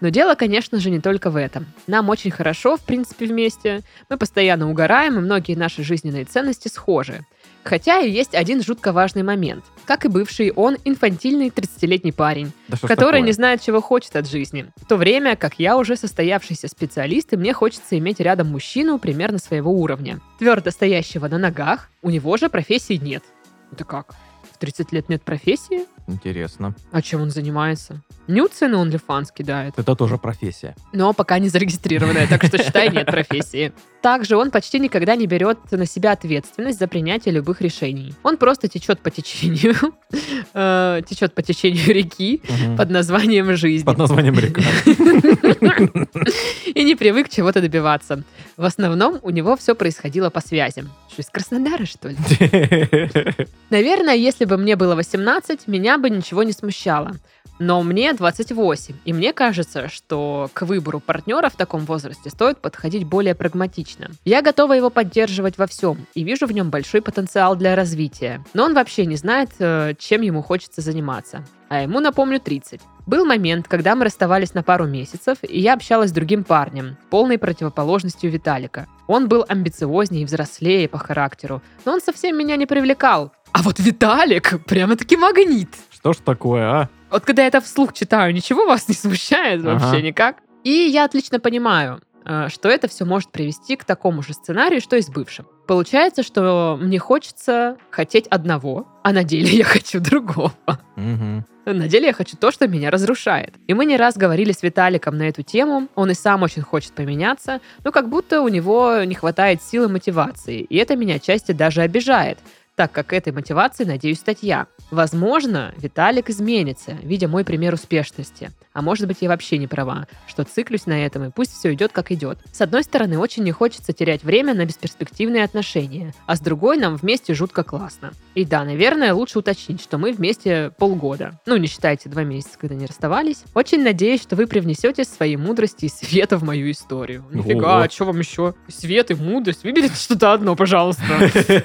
Но 0.00 0.08
дело, 0.08 0.34
конечно 0.34 0.80
же, 0.80 0.90
не 0.90 1.00
только 1.00 1.30
в 1.30 1.36
этом. 1.36 1.66
Нам 1.86 2.08
очень 2.08 2.32
хорошо, 2.32 2.76
в 2.76 2.82
принципе, 2.82 3.26
вместе. 3.26 3.82
Мы 4.10 4.18
постоянно 4.18 4.68
угораем, 4.68 5.16
и 5.16 5.22
многие 5.22 5.54
наши 5.54 5.84
жизненные 5.84 6.24
ценности 6.24 6.66
схожи. 6.66 7.20
Хотя 7.66 8.00
и 8.00 8.10
есть 8.10 8.34
один 8.34 8.62
жутко 8.62 8.92
важный 8.92 9.24
момент. 9.24 9.64
Как 9.86 10.04
и 10.04 10.08
бывший, 10.08 10.52
он 10.52 10.76
инфантильный 10.84 11.48
30-летний 11.48 12.12
парень, 12.12 12.52
Да 12.68 12.76
который 12.78 13.22
не 13.22 13.32
знает, 13.32 13.60
чего 13.60 13.80
хочет 13.80 14.14
от 14.14 14.28
жизни. 14.28 14.66
В 14.76 14.86
то 14.86 14.96
время, 14.96 15.34
как 15.34 15.58
я 15.58 15.76
уже 15.76 15.96
состоявшийся 15.96 16.68
специалист, 16.68 17.32
и 17.32 17.36
мне 17.36 17.52
хочется 17.52 17.98
иметь 17.98 18.20
рядом 18.20 18.48
мужчину 18.48 19.00
примерно 19.00 19.38
своего 19.38 19.72
уровня. 19.72 20.20
Твердо 20.38 20.70
стоящего 20.70 21.26
на 21.26 21.38
ногах, 21.38 21.90
у 22.02 22.10
него 22.10 22.36
же 22.36 22.48
профессии 22.48 22.94
нет. 22.94 23.24
Это 23.72 23.84
как? 23.84 24.14
В 24.52 24.58
30 24.58 24.92
лет 24.92 25.08
нет 25.08 25.22
профессии? 25.22 25.86
Интересно. 26.08 26.74
А 26.92 27.02
чем 27.02 27.22
он 27.22 27.30
занимается? 27.30 28.02
Нюцы 28.28 28.68
на 28.68 28.76
OnlyFans 28.76 29.26
кидает. 29.36 29.74
Это 29.76 29.96
тоже 29.96 30.18
профессия. 30.18 30.74
Но 30.92 31.12
пока 31.12 31.38
не 31.38 31.48
зарегистрированная, 31.48 32.26
так 32.28 32.44
что 32.44 32.58
считай, 32.58 32.90
нет 32.90 33.06
профессии. 33.06 33.72
Также 34.02 34.36
он 34.36 34.50
почти 34.52 34.78
никогда 34.78 35.16
не 35.16 35.26
берет 35.26 35.58
на 35.72 35.84
себя 35.84 36.12
ответственность 36.12 36.78
за 36.78 36.86
принятие 36.86 37.34
любых 37.34 37.60
решений. 37.60 38.14
Он 38.22 38.36
просто 38.36 38.68
течет 38.68 39.00
по 39.00 39.10
течению, 39.10 39.74
э, 40.54 41.02
течет 41.08 41.34
по 41.34 41.42
течению 41.42 41.86
реки 41.92 42.40
под 42.76 42.90
названием 42.90 43.56
жизнь. 43.56 43.84
Под 43.84 43.98
названием 43.98 44.38
река. 44.38 44.62
И 46.74 46.84
не 46.84 46.94
привык 46.94 47.28
чего-то 47.28 47.60
добиваться. 47.60 48.22
В 48.56 48.64
основном 48.64 49.18
у 49.22 49.30
него 49.30 49.56
все 49.56 49.74
происходило 49.74 50.30
по 50.30 50.40
связям. 50.40 50.90
Что, 51.10 51.22
из 51.22 51.30
Краснодара, 51.30 51.84
что 51.84 52.08
ли? 52.08 52.16
Наверное, 53.70 54.14
если 54.14 54.44
бы 54.44 54.56
мне 54.56 54.76
было 54.76 54.94
18, 54.94 55.66
меня 55.66 55.95
бы 55.98 56.10
ничего 56.10 56.42
не 56.42 56.52
смущало. 56.52 57.16
Но 57.58 57.82
мне 57.82 58.12
28, 58.12 58.96
и 59.04 59.12
мне 59.14 59.32
кажется, 59.32 59.88
что 59.88 60.50
к 60.52 60.62
выбору 60.62 61.00
партнера 61.00 61.48
в 61.48 61.56
таком 61.56 61.86
возрасте 61.86 62.28
стоит 62.28 62.58
подходить 62.58 63.04
более 63.04 63.34
прагматично. 63.34 64.10
Я 64.24 64.42
готова 64.42 64.74
его 64.74 64.90
поддерживать 64.90 65.56
во 65.56 65.66
всем 65.66 66.06
и 66.14 66.22
вижу 66.22 66.46
в 66.46 66.52
нем 66.52 66.68
большой 66.68 67.00
потенциал 67.00 67.56
для 67.56 67.74
развития. 67.74 68.44
Но 68.52 68.64
он 68.64 68.74
вообще 68.74 69.06
не 69.06 69.16
знает, 69.16 69.50
э, 69.58 69.94
чем 69.98 70.20
ему 70.20 70.42
хочется 70.42 70.82
заниматься. 70.82 71.44
А 71.68 71.80
ему, 71.80 72.00
напомню, 72.00 72.40
30. 72.40 72.80
Был 73.06 73.24
момент, 73.24 73.68
когда 73.68 73.94
мы 73.94 74.04
расставались 74.04 74.52
на 74.52 74.62
пару 74.62 74.86
месяцев, 74.86 75.38
и 75.42 75.60
я 75.60 75.74
общалась 75.74 76.10
с 76.10 76.12
другим 76.12 76.44
парнем, 76.44 76.96
полной 77.08 77.38
противоположностью 77.38 78.30
Виталика. 78.30 78.86
Он 79.06 79.28
был 79.28 79.44
амбициознее 79.48 80.22
и 80.22 80.26
взрослее 80.26 80.88
по 80.88 80.98
характеру, 80.98 81.62
но 81.84 81.92
он 81.92 82.00
совсем 82.00 82.36
меня 82.36 82.56
не 82.56 82.66
привлекал. 82.66 83.32
А 83.56 83.62
вот 83.62 83.78
Виталик 83.78 84.62
прямо-таки 84.66 85.16
магнит. 85.16 85.70
Что 85.88 86.12
ж 86.12 86.18
такое, 86.18 86.62
а? 86.64 86.88
Вот 87.10 87.24
когда 87.24 87.40
я 87.40 87.48
это 87.48 87.62
вслух 87.62 87.94
читаю, 87.94 88.34
ничего 88.34 88.66
вас 88.66 88.86
не 88.86 88.94
смущает 88.94 89.62
вообще 89.62 89.86
Ага. 89.86 90.00
никак? 90.02 90.36
И 90.62 90.70
я 90.70 91.04
отлично 91.06 91.40
понимаю, 91.40 92.02
э, 92.26 92.48
что 92.50 92.68
это 92.68 92.86
все 92.86 93.06
может 93.06 93.32
привести 93.32 93.76
к 93.76 93.84
такому 93.84 94.22
же 94.22 94.34
сценарию, 94.34 94.82
что 94.82 94.96
и 94.96 95.00
с 95.00 95.08
бывшим. 95.08 95.46
Получается, 95.66 96.22
что 96.22 96.76
мне 96.78 96.98
хочется 96.98 97.78
хотеть 97.88 98.26
одного, 98.26 98.86
а 99.02 99.12
на 99.12 99.24
деле 99.24 99.48
я 99.48 99.64
хочу 99.64 100.00
другого. 100.00 100.52
Мгм. 100.96 101.46
На 101.64 101.88
деле 101.88 102.08
я 102.08 102.12
хочу 102.12 102.36
то, 102.36 102.52
что 102.52 102.68
меня 102.68 102.90
разрушает. 102.90 103.54
И 103.66 103.72
мы 103.72 103.86
не 103.86 103.96
раз 103.96 104.18
говорили 104.18 104.52
с 104.52 104.62
Виталиком 104.62 105.16
на 105.16 105.22
эту 105.22 105.42
тему. 105.42 105.88
Он 105.94 106.10
и 106.10 106.14
сам 106.14 106.42
очень 106.42 106.60
хочет 106.60 106.92
поменяться, 106.92 107.62
но 107.84 107.90
как 107.90 108.10
будто 108.10 108.42
у 108.42 108.48
него 108.48 109.02
не 109.04 109.14
хватает 109.14 109.62
силы 109.62 109.88
мотивации. 109.88 110.60
И 110.60 110.76
это 110.76 110.94
меня 110.94 111.14
отчасти 111.14 111.52
даже 111.52 111.80
обижает, 111.80 112.38
так 112.76 112.92
как 112.92 113.12
этой 113.12 113.32
мотивацией 113.32 113.88
надеюсь 113.88 114.20
стать 114.20 114.38
я. 114.42 114.66
Возможно, 114.90 115.74
Виталик 115.76 116.30
изменится, 116.30 116.92
видя 117.02 117.28
мой 117.28 117.44
пример 117.44 117.74
успешности. 117.74 118.50
А 118.72 118.82
может 118.82 119.08
быть, 119.08 119.18
я 119.20 119.28
вообще 119.28 119.58
не 119.58 119.66
права, 119.66 120.06
что 120.26 120.44
циклюсь 120.44 120.86
на 120.86 121.04
этом, 121.04 121.24
и 121.24 121.30
пусть 121.30 121.52
все 121.52 121.72
идет 121.72 121.92
как 121.92 122.12
идет. 122.12 122.38
С 122.52 122.60
одной 122.60 122.84
стороны, 122.84 123.18
очень 123.18 123.42
не 123.42 123.52
хочется 123.52 123.92
терять 123.92 124.22
время 124.22 124.54
на 124.54 124.64
бесперспективные 124.64 125.44
отношения, 125.44 126.14
а 126.26 126.36
с 126.36 126.40
другой, 126.40 126.76
нам 126.76 126.96
вместе 126.96 127.34
жутко 127.34 127.64
классно. 127.64 128.12
И 128.34 128.44
да, 128.44 128.64
наверное, 128.64 129.14
лучше 129.14 129.38
уточнить, 129.38 129.82
что 129.82 129.98
мы 129.98 130.12
вместе 130.12 130.72
полгода. 130.78 131.40
Ну, 131.46 131.56
не 131.56 131.66
считайте 131.66 132.08
два 132.08 132.22
месяца, 132.22 132.58
когда 132.58 132.74
не 132.74 132.86
расставались. 132.86 133.44
Очень 133.54 133.82
надеюсь, 133.82 134.22
что 134.22 134.36
вы 134.36 134.46
привнесете 134.46 135.04
свои 135.04 135.36
мудрости 135.36 135.86
и 135.86 135.88
света 135.88 136.36
в 136.36 136.44
мою 136.44 136.70
историю. 136.70 137.24
Нифига, 137.32 137.82
а 137.82 137.90
что 137.90 138.04
вам 138.04 138.18
еще? 138.18 138.54
Свет 138.68 139.10
и 139.10 139.14
мудрость. 139.14 139.64
Выберите 139.64 139.94
что-то 139.94 140.32
одно, 140.32 140.54
пожалуйста. 140.54 141.02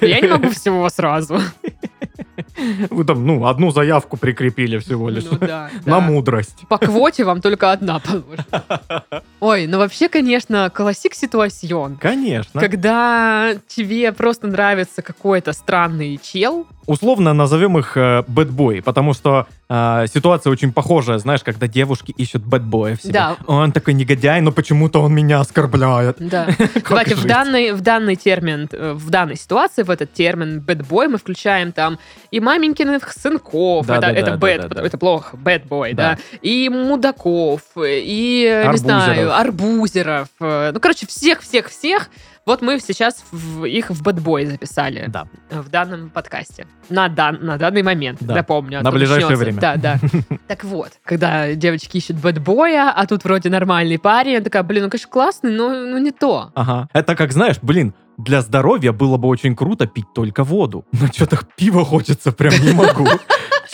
Я 0.00 0.20
не 0.20 0.28
могу 0.28 0.48
всего 0.50 0.88
сразу. 0.88 1.40
Вы 2.90 3.04
там, 3.04 3.26
ну, 3.26 3.46
одну 3.46 3.70
заявку 3.70 4.16
прикрепили 4.16 4.78
всего 4.78 5.08
лишь. 5.08 5.24
Ну 5.30 5.38
да. 5.38 5.70
На 5.86 5.98
да. 5.98 6.00
мудрость. 6.00 6.64
По 6.68 6.78
квоте 6.78 7.24
вам 7.24 7.40
только 7.40 7.72
одна 7.72 7.98
положена. 7.98 9.04
Ой, 9.40 9.66
ну 9.66 9.78
вообще, 9.78 10.08
конечно, 10.08 10.70
классик 10.70 11.14
ситуацион. 11.14 11.96
Конечно. 11.96 12.60
Когда 12.60 13.54
тебе 13.66 14.12
просто 14.12 14.46
нравится 14.46 15.02
какой-то 15.02 15.52
странный 15.52 16.18
чел, 16.22 16.66
Условно 16.86 17.32
назовем 17.32 17.78
их 17.78 17.96
э, 17.96 18.24
бэтбой, 18.26 18.82
потому 18.82 19.14
что 19.14 19.46
э, 19.68 20.06
ситуация 20.12 20.50
очень 20.50 20.72
похожая, 20.72 21.18
знаешь, 21.18 21.42
когда 21.42 21.66
девушки 21.68 22.12
ищут 22.16 22.42
бэтбоя 22.44 22.96
в 22.96 23.02
себе. 23.02 23.12
Да. 23.12 23.36
Он 23.46 23.70
такой 23.72 23.94
негодяй, 23.94 24.40
но 24.40 24.50
почему-то 24.52 25.00
он 25.00 25.14
меня 25.14 25.40
оскорбляет. 25.40 26.16
да. 26.18 26.48
Давайте 26.88 27.14
в 27.14 27.24
данный, 27.24 27.72
в 27.72 27.80
данный 27.82 28.16
термин, 28.16 28.68
э, 28.72 28.92
в 28.94 29.10
данной 29.10 29.36
ситуации, 29.36 29.82
в 29.84 29.90
этот 29.90 30.12
термин 30.12 30.60
bad 30.60 30.84
boy 30.84 31.08
мы 31.08 31.18
включаем 31.18 31.72
там 31.72 31.98
и 32.30 32.40
маменькиных 32.40 33.12
сынков, 33.12 33.86
Да, 33.86 33.98
это, 33.98 34.00
да, 34.08 34.12
это 34.12 34.30
да, 34.32 34.36
bad, 34.36 34.60
да, 34.62 34.68
да, 34.68 34.82
это 34.82 34.98
плохо, 34.98 35.36
bad 35.36 35.60
boy, 35.60 35.92
Да. 35.94 36.16
да, 36.16 36.38
и 36.42 36.68
мудаков, 36.68 37.60
и, 37.76 38.44
э, 38.50 38.62
не 38.62 38.68
Абьюзеров. 38.68 38.78
знаю, 39.04 39.38
абьюзеров, 39.38 40.28
э, 40.40 40.70
ну, 40.74 40.80
короче, 40.80 41.06
всех-всех-всех, 41.06 42.10
вот 42.46 42.62
мы 42.62 42.78
сейчас 42.80 43.24
в- 43.30 43.64
их 43.64 43.90
в 43.90 44.02
bad 44.02 44.24
boy 44.24 44.46
записали 44.46 45.06
Да. 45.08 45.26
в 45.50 45.68
данном 45.68 46.10
подкасте. 46.10 46.66
На, 46.88 47.08
дан, 47.08 47.38
на 47.40 47.56
данный 47.58 47.82
момент, 47.82 48.18
Да. 48.20 48.34
напомню. 48.34 48.80
а 48.80 48.82
На 48.82 48.90
ближайшее 48.90 49.36
начнется. 49.36 49.44
время. 49.44 49.60
Да, 49.60 49.76
да. 49.76 49.98
Так 50.48 50.64
вот, 50.64 50.90
когда 51.04 51.54
девочки 51.54 51.96
ищут 51.98 52.16
bad 52.16 52.41
boy 52.41 52.65
я, 52.65 52.90
а 52.94 53.06
тут 53.06 53.24
вроде 53.24 53.48
нормальный 53.48 53.98
парень, 53.98 54.32
я 54.32 54.40
такая, 54.40 54.62
блин, 54.62 54.84
ну, 54.84 54.90
конечно, 54.90 55.08
классный, 55.10 55.52
но 55.52 55.68
ну, 55.70 55.98
не 55.98 56.10
то. 56.10 56.50
Ага. 56.54 56.88
Это 56.92 57.14
как, 57.16 57.32
знаешь, 57.32 57.56
блин, 57.62 57.94
для 58.16 58.40
здоровья 58.42 58.92
было 58.92 59.16
бы 59.16 59.28
очень 59.28 59.56
круто 59.56 59.86
пить 59.86 60.12
только 60.14 60.44
воду. 60.44 60.84
Но 60.92 61.06
что-то 61.08 61.38
пива 61.56 61.84
хочется, 61.84 62.32
прям 62.32 62.54
не 62.64 62.72
могу. 62.72 63.08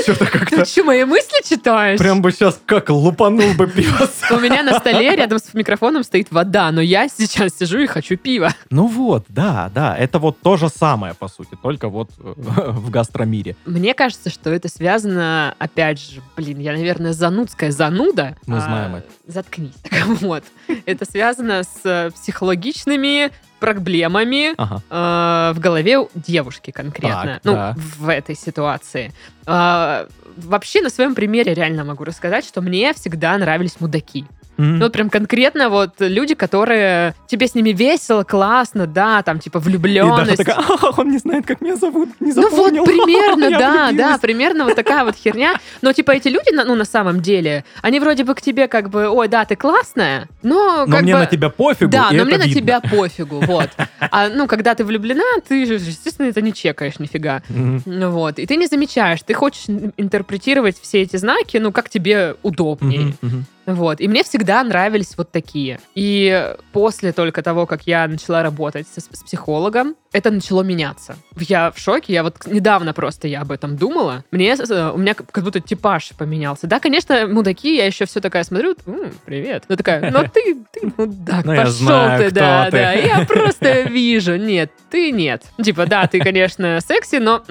Что-то 0.01 0.27
Ты 0.27 0.38
как-то... 0.38 0.64
что, 0.64 0.85
мои 0.85 1.05
мысли 1.05 1.42
читаешь? 1.44 1.98
Прям 1.98 2.22
бы 2.22 2.31
сейчас 2.31 2.61
как 2.66 2.88
лупанул 2.88 3.53
бы 3.55 3.66
пиво. 3.66 4.09
У 4.31 4.38
меня 4.38 4.62
на 4.62 4.79
столе 4.79 5.16
рядом 5.16 5.38
с 5.38 5.53
микрофоном 5.55 6.05
стоит 6.05 6.31
вода, 6.31 6.70
но 6.70 6.81
я 6.81 7.09
сейчас 7.09 7.57
сижу 7.59 7.79
и 7.81 7.87
хочу 7.87 8.16
пива. 8.16 8.55
Ну 8.70 8.87
вот, 8.87 9.24
да, 9.29 9.70
да, 9.74 9.96
это 9.96 10.18
вот 10.20 10.40
то 10.40 10.57
же 10.57 10.68
самое, 10.68 11.14
по 11.14 11.27
сути, 11.27 11.57
только 11.61 11.88
вот 11.88 12.11
э, 12.18 12.33
в 12.37 12.90
гастромире. 12.90 13.57
Мне 13.66 13.92
кажется, 13.92 14.31
что 14.31 14.51
это 14.51 14.68
связано, 14.68 15.55
опять 15.59 16.01
же, 16.01 16.20
блин, 16.37 16.61
я, 16.61 16.72
наверное, 16.72 17.12
занудская 17.12 17.72
зануда. 17.72 18.37
Мы 18.46 18.59
А, 18.59 18.61
знаем 18.61 18.94
это. 18.96 19.09
Заткнись. 19.27 19.74
Так 19.83 20.07
вот. 20.07 20.44
Это 20.87 21.05
связано 21.07 21.64
с 21.64 21.81
э, 21.85 22.11
психологичными 22.12 23.33
проблемами 23.58 24.54
Ага. 24.56 24.82
э, 24.90 25.52
в 25.54 25.60
голове 25.60 25.98
у 25.98 26.08
девушки 26.14 26.70
конкретно. 26.70 27.34
Так, 27.34 27.40
ну, 27.44 27.52
да. 27.52 27.74
в 27.76 28.08
этой 28.08 28.34
ситуации. 28.36 29.12
А, 29.46 30.06
вообще, 30.36 30.82
на 30.82 30.90
своем 30.90 31.14
примере 31.14 31.54
реально 31.54 31.84
могу 31.84 32.04
рассказать, 32.04 32.44
что 32.44 32.60
мне 32.60 32.92
всегда 32.94 33.36
нравились 33.38 33.80
мудаки. 33.80 34.26
М. 34.58 34.78
Ну, 34.78 34.84
вот 34.86 34.92
прям 34.92 35.08
конкретно 35.08 35.68
вот 35.68 35.94
люди, 36.00 36.34
которые... 36.34 37.14
Тебе 37.28 37.46
с 37.46 37.54
ними 37.54 37.70
весело, 37.70 38.24
классно, 38.24 38.86
да, 38.86 39.22
там, 39.22 39.38
типа, 39.38 39.58
И 39.58 39.60
Даша 39.60 39.70
влюбленность. 39.70 40.36
такая, 40.36 40.56
«А, 40.82 40.90
он 41.00 41.10
не 41.10 41.18
знает, 41.18 41.46
как 41.46 41.60
меня 41.60 41.76
зовут, 41.76 42.08
не 42.20 42.32
Ну 42.32 42.42
вот 42.42 42.50
запомнил». 42.72 42.84
примерно, 42.84 43.50
да, 43.50 43.90
да, 43.92 44.18
примерно 44.18 44.64
вот 44.64 44.74
такая 44.74 45.04
вот 45.04 45.14
херня. 45.16 45.54
Но 45.82 45.92
типа 45.92 46.10
эти 46.12 46.28
люди, 46.28 46.52
на- 46.52 46.64
ну 46.64 46.74
на 46.74 46.84
самом 46.84 47.20
деле, 47.20 47.64
они 47.82 48.00
вроде 48.00 48.24
бы 48.24 48.34
к 48.34 48.42
тебе 48.42 48.66
как 48.68 48.90
бы, 48.90 49.08
ой, 49.08 49.28
да, 49.28 49.44
ты 49.44 49.54
классная, 49.56 50.28
но 50.42 50.84
Но 50.86 50.92
как 50.92 51.02
мне 51.02 51.12
бы... 51.14 51.20
на 51.20 51.26
тебя 51.26 51.50
пофигу, 51.50 51.90
Да, 51.90 52.10
но 52.12 52.24
мне 52.24 52.36
на 52.38 52.44
видно. 52.44 52.60
тебя 52.60 52.80
пофигу, 52.80 53.40
вот. 53.40 53.70
А 54.00 54.28
ну, 54.28 54.46
когда 54.46 54.74
ты 54.74 54.84
влюблена, 54.84 55.22
ты 55.46 55.66
же, 55.66 55.74
естественно, 55.74 56.26
это 56.26 56.40
не 56.42 56.52
чекаешь 56.52 56.98
нифига. 56.98 57.42
Ну 57.48 58.10
Вот. 58.10 58.38
И 58.38 58.46
ты 58.46 58.56
не 58.56 58.66
замечаешь, 58.66 59.20
ты 59.24 59.34
хочешь 59.34 59.64
ин- 59.68 59.92
интерпретировать 59.96 60.76
все 60.80 61.02
эти 61.02 61.16
знаки, 61.16 61.58
ну, 61.58 61.70
как 61.72 61.88
тебе 61.88 62.34
удобнее. 62.42 63.00
Мгм, 63.00 63.14
мгм. 63.22 63.44
Вот. 63.68 64.00
И 64.00 64.09
мне 64.09 64.24
всегда 64.24 64.62
нравились 64.64 65.14
вот 65.18 65.31
такие. 65.31 65.78
И 65.94 66.54
после 66.72 67.12
только 67.12 67.42
того, 67.42 67.66
как 67.66 67.87
я 67.87 68.09
начала 68.09 68.42
работать 68.42 68.87
со- 68.88 69.00
с 69.02 69.22
психологом, 69.22 69.94
это 70.11 70.31
начало 70.31 70.62
меняться. 70.62 71.16
Я 71.37 71.70
в 71.70 71.78
шоке. 71.78 72.14
Я 72.14 72.22
вот 72.22 72.46
недавно 72.46 72.94
просто 72.94 73.28
я 73.28 73.42
об 73.42 73.52
этом 73.52 73.76
думала. 73.76 74.24
Мне, 74.31 74.54
э, 74.54 74.90
у 74.94 74.96
меня 74.96 75.12
как 75.12 75.44
будто 75.44 75.61
типаж 75.61 76.12
поменялся. 76.16 76.66
Да, 76.66 76.81
конечно, 76.81 77.26
мудаки, 77.26 77.76
я 77.76 77.85
еще 77.85 78.07
все 78.07 78.20
такая 78.22 78.42
смотрю, 78.44 78.74
«М, 78.87 79.12
привет. 79.26 79.64
Ну 79.68 79.76
такая, 79.76 80.11
ну 80.11 80.22
ты, 80.33 80.57
ты 80.72 80.90
мудак, 80.96 81.44
Ну, 81.44 81.54
пошел 81.54 81.72
знаю, 81.72 82.24
ты, 82.24 82.31
да, 82.31 82.64
ты». 82.66 82.70
да. 82.72 82.92
Я 82.94 83.26
просто 83.26 83.83
вижу. 83.83 84.37
Нет, 84.37 84.72
ты 84.90 85.11
нет. 85.12 85.42
Типа, 85.62 85.85
да, 85.87 86.07
ты, 86.07 86.20
конечно, 86.20 86.81
секси, 86.81 87.16
но... 87.16 87.42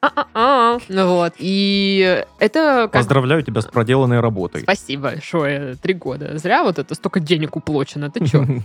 А-а-а. 0.00 0.78
Вот. 0.88 1.34
И 1.38 2.24
это 2.38 2.84
как 2.84 2.92
Поздравляю 2.92 3.42
тебя 3.42 3.60
с 3.60 3.66
проделанной 3.66 4.20
работой. 4.20 4.62
Спасибо 4.62 4.85
большое. 4.94 5.74
Три 5.74 5.94
года. 5.94 6.38
Зря 6.38 6.62
вот 6.62 6.78
это 6.78 6.94
столько 6.94 7.18
денег 7.18 7.56
уплочено. 7.56 8.10
Ты 8.10 8.26
чё? 8.26 8.44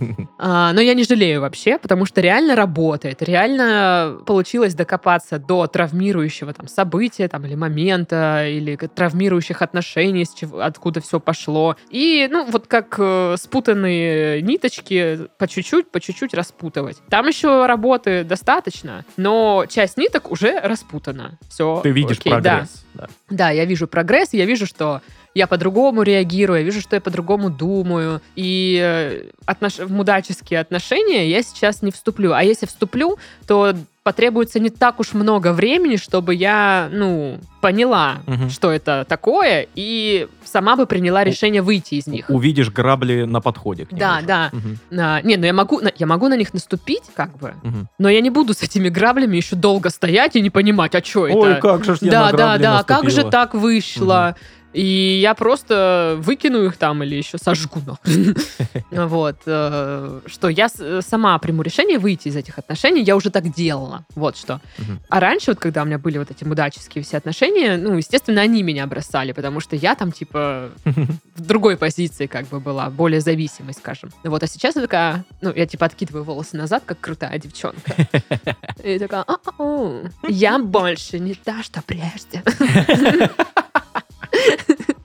А, 0.44 0.72
но 0.72 0.80
я 0.80 0.94
не 0.94 1.04
жалею 1.04 1.40
вообще, 1.40 1.78
потому 1.78 2.04
что 2.04 2.20
реально 2.20 2.56
работает. 2.56 3.22
Реально 3.22 4.18
получилось 4.26 4.74
докопаться 4.74 5.38
до 5.38 5.66
травмирующего 5.66 6.52
там 6.52 6.66
события 6.66 7.28
там, 7.28 7.46
или 7.46 7.54
момента, 7.54 8.46
или 8.46 8.76
травмирующих 8.76 9.62
отношений, 9.62 10.24
с 10.24 10.34
чего, 10.34 10.60
откуда 10.60 11.00
все 11.00 11.20
пошло. 11.20 11.76
И, 11.90 12.28
ну, 12.30 12.44
вот 12.50 12.66
как 12.66 12.96
э, 12.98 13.36
спутанные 13.38 14.42
ниточки 14.42 15.28
по 15.38 15.48
чуть-чуть, 15.48 15.90
по 15.90 16.00
чуть-чуть 16.00 16.34
распутывать. 16.34 16.98
Там 17.08 17.28
еще 17.28 17.66
работы 17.66 18.24
достаточно, 18.24 19.04
но 19.16 19.64
часть 19.68 19.96
ниток 19.96 20.30
уже 20.30 20.58
распутана. 20.60 21.38
Все. 21.48 21.80
Ты 21.82 21.90
видишь 21.90 22.18
прогресс. 22.20 22.84
да. 22.94 23.08
Да, 23.30 23.50
я 23.50 23.64
вижу 23.64 23.86
прогресс, 23.86 24.32
я 24.32 24.44
вижу, 24.44 24.66
что 24.66 25.00
я 25.34 25.46
по-другому 25.46 26.02
реагирую, 26.02 26.58
я 26.60 26.64
вижу, 26.64 26.80
что 26.80 26.96
я 26.96 27.00
по-другому 27.00 27.50
думаю. 27.50 28.20
И 28.36 28.78
э, 28.82 29.30
отнош... 29.46 29.78
в 29.78 29.90
мудаческие 29.92 30.60
отношения 30.60 31.28
я 31.28 31.42
сейчас 31.42 31.82
не 31.82 31.90
вступлю. 31.90 32.32
А 32.32 32.42
если 32.42 32.66
вступлю, 32.66 33.18
то 33.46 33.74
потребуется 34.02 34.58
не 34.58 34.68
так 34.68 34.98
уж 34.98 35.12
много 35.12 35.52
времени, 35.52 35.94
чтобы 35.96 36.34
я, 36.34 36.88
ну, 36.92 37.38
поняла, 37.60 38.16
Мгм. 38.26 38.50
что 38.50 38.72
это 38.72 39.06
такое, 39.08 39.68
и 39.76 40.26
сама 40.44 40.74
бы 40.74 40.86
приняла 40.86 41.22
решение 41.22 41.62
выйти 41.62 41.94
из 41.94 42.08
них. 42.08 42.24
Увидишь 42.28 42.70
грабли 42.70 43.22
на 43.22 43.40
подходе 43.40 43.86
к 43.86 43.92
ним 43.92 44.00
Да, 44.00 44.16
уже. 44.18 44.26
да. 44.26 44.50
Мгм, 44.52 44.78
А, 44.98 45.22
не, 45.22 45.36
ну 45.36 45.46
я 45.46 45.52
могу, 45.52 45.78
на- 45.80 45.92
я 45.96 46.06
могу 46.06 46.26
на 46.28 46.36
них 46.36 46.52
наступить, 46.52 47.04
как 47.14 47.38
бы, 47.38 47.54
мгм. 47.62 47.88
но 48.00 48.08
я 48.10 48.20
не 48.20 48.30
буду 48.30 48.54
с 48.54 48.62
этими 48.64 48.88
граблями 48.88 49.36
еще 49.36 49.54
долго 49.54 49.88
стоять 49.88 50.34
и 50.34 50.40
не 50.40 50.50
понимать, 50.50 50.96
а 50.96 51.02
что 51.04 51.28
это? 51.28 51.38
Ой, 51.38 51.60
как 51.60 51.84
же 51.84 51.94
ж 51.94 51.98
я 52.00 52.10
да, 52.10 52.30
на 52.32 52.36
да, 52.36 52.58
да, 52.58 52.82
как 52.82 53.02
же 53.02 53.04
наступила. 53.22 53.30
так 53.30 53.54
вышло? 53.54 54.36
И 54.72 55.18
я 55.20 55.34
просто 55.34 56.16
выкину 56.20 56.64
их 56.64 56.76
там 56.76 57.02
или 57.02 57.14
еще 57.16 57.38
сожгу. 57.38 57.80
Вот. 58.90 59.36
э, 59.46 60.20
Что 60.26 60.48
я 60.48 60.68
сама 60.68 61.38
приму 61.38 61.62
решение 61.62 61.98
выйти 61.98 62.28
из 62.28 62.36
этих 62.36 62.58
отношений, 62.58 63.02
я 63.02 63.16
уже 63.16 63.30
так 63.30 63.52
делала. 63.54 64.04
Вот 64.14 64.36
что. 64.36 64.60
А 65.08 65.20
раньше, 65.20 65.50
вот 65.52 65.58
когда 65.58 65.82
у 65.82 65.84
меня 65.84 65.98
были 65.98 66.18
вот 66.18 66.30
эти 66.30 66.44
мудаческие 66.44 67.02
все 67.04 67.16
отношения, 67.18 67.76
ну, 67.76 67.96
естественно, 67.96 68.40
они 68.42 68.62
меня 68.62 68.86
бросали, 68.86 69.32
потому 69.32 69.60
что 69.60 69.76
я 69.76 69.94
там, 69.94 70.12
типа, 70.12 70.70
в 70.84 71.40
другой 71.46 71.76
позиции 71.76 72.26
как 72.26 72.46
бы 72.46 72.60
была, 72.60 72.90
более 72.90 73.20
зависимой, 73.20 73.74
скажем. 73.74 74.10
Вот, 74.24 74.42
а 74.42 74.46
сейчас 74.46 74.76
я 74.76 74.82
такая, 74.82 75.24
ну, 75.40 75.52
я 75.54 75.66
типа 75.66 75.86
откидываю 75.86 76.24
волосы 76.24 76.56
назад, 76.56 76.82
как 76.86 77.00
крутая 77.00 77.38
девчонка. 77.38 77.94
И 78.84 78.98
такая, 78.98 79.22
«А-а-а, 79.26 80.10
я 80.28 80.58
больше 80.58 81.18
не 81.18 81.34
та, 81.34 81.62
что 81.62 81.82
прежде. 81.82 82.42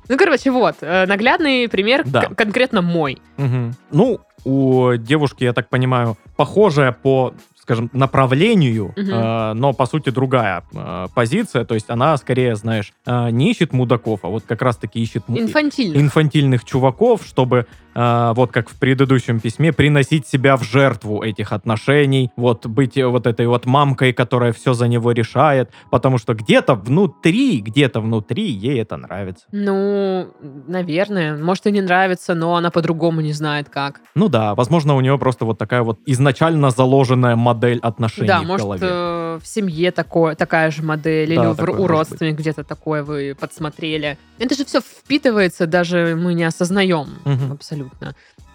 Ну, 0.09 0.17
короче, 0.17 0.51
вот, 0.51 0.75
э, 0.81 1.05
наглядный 1.05 1.67
пример, 1.67 2.03
Да. 2.05 2.21
конкретно 2.35 2.81
мой. 2.81 3.17
Мгм. 3.37 3.75
Ну, 3.91 4.19
у 4.45 4.93
девушки, 4.95 5.43
я 5.43 5.51
так 5.53 5.67
понимаю, 5.67 6.17
похожая 6.37 6.93
по, 6.93 7.33
скажем, 7.59 7.89
направлению, 7.91 8.93
Мгм. 8.95 9.09
э, 9.13 9.53
но 9.53 9.73
по 9.73 9.85
сути 9.85 10.09
другая 10.09 10.63
э, 10.73 11.07
позиция. 11.13 11.65
То 11.65 11.73
есть 11.75 11.89
она 11.89 12.15
скорее, 12.15 12.55
знаешь, 12.55 12.93
э, 13.05 13.29
не 13.31 13.51
ищет 13.51 13.73
мудаков, 13.73 14.21
а 14.23 14.27
вот 14.29 14.43
как 14.47 14.61
раз-таки 14.61 15.01
ищет 15.01 15.27
му- 15.27 15.37
Инфантильно. 15.37 15.97
инфантильных 15.99 16.63
чуваков, 16.63 17.25
чтобы 17.25 17.65
э, 17.97 18.33
вот 18.35 18.51
как 18.51 18.69
в 18.69 18.77
предыдущем 18.79 19.39
письме 19.39 19.73
приносить 19.73 20.27
себя 20.27 20.55
в 20.55 20.63
жертву 20.63 21.23
этих 21.23 21.51
отношений, 21.51 22.29
вот 22.37 22.65
быть 22.67 22.95
вот 23.03 23.25
этой 23.27 23.47
вот 23.47 23.65
мамкой, 23.65 24.13
которая 24.13 24.53
все 24.53 24.73
за 24.73 24.87
него 24.87 25.11
решает, 25.11 25.69
потому 25.91 26.17
что 26.17 26.33
где-то 26.33 26.75
внутри, 26.75 27.59
где-то 27.61 27.99
внутри 28.01 28.43
ей 28.43 28.79
это 28.81 28.97
нравится. 28.97 29.45
Ну, 29.51 30.27
наверное. 30.67 31.37
Может, 31.37 31.67
и 31.67 31.71
не 31.71 31.81
нравится, 31.81 32.35
но 32.35 32.55
она 32.55 32.69
по-другому 32.71 33.21
не 33.21 33.33
знает, 33.33 33.69
как. 33.69 34.01
Ну 34.15 34.29
да, 34.29 34.53
возможно, 34.55 34.95
у 34.95 35.01
нее 35.01 35.17
просто 35.17 35.45
вот 35.45 35.57
такая 35.57 35.81
вот 35.83 35.99
изначально 36.05 36.69
заложенная 36.71 37.35
модель 37.35 37.79
отношений 37.81 38.27
да, 38.27 38.41
в 38.41 38.45
может, 38.45 38.65
голове. 38.65 38.81
э, 38.89 39.39
в 39.41 39.47
семье 39.47 39.91
такое, 39.91 40.35
такая 40.35 40.71
же 40.71 40.83
модель, 40.83 41.29
или 41.31 41.35
Да, 41.35 41.53
в- 41.53 41.57
такое 41.57 41.79
у 41.79 41.87
родственников 41.87 42.39
где-то 42.41 42.63
такое 42.63 43.03
вы 43.03 43.35
подсмотрели. 43.39 44.17
Это 44.39 44.55
же 44.55 44.65
все 44.65 44.81
впитывается, 44.81 45.65
даже 45.67 46.15
мы 46.19 46.33
не 46.33 46.43
осознаем 46.43 47.07
Мгм. 47.25 47.51
абсолютно. 47.53 47.86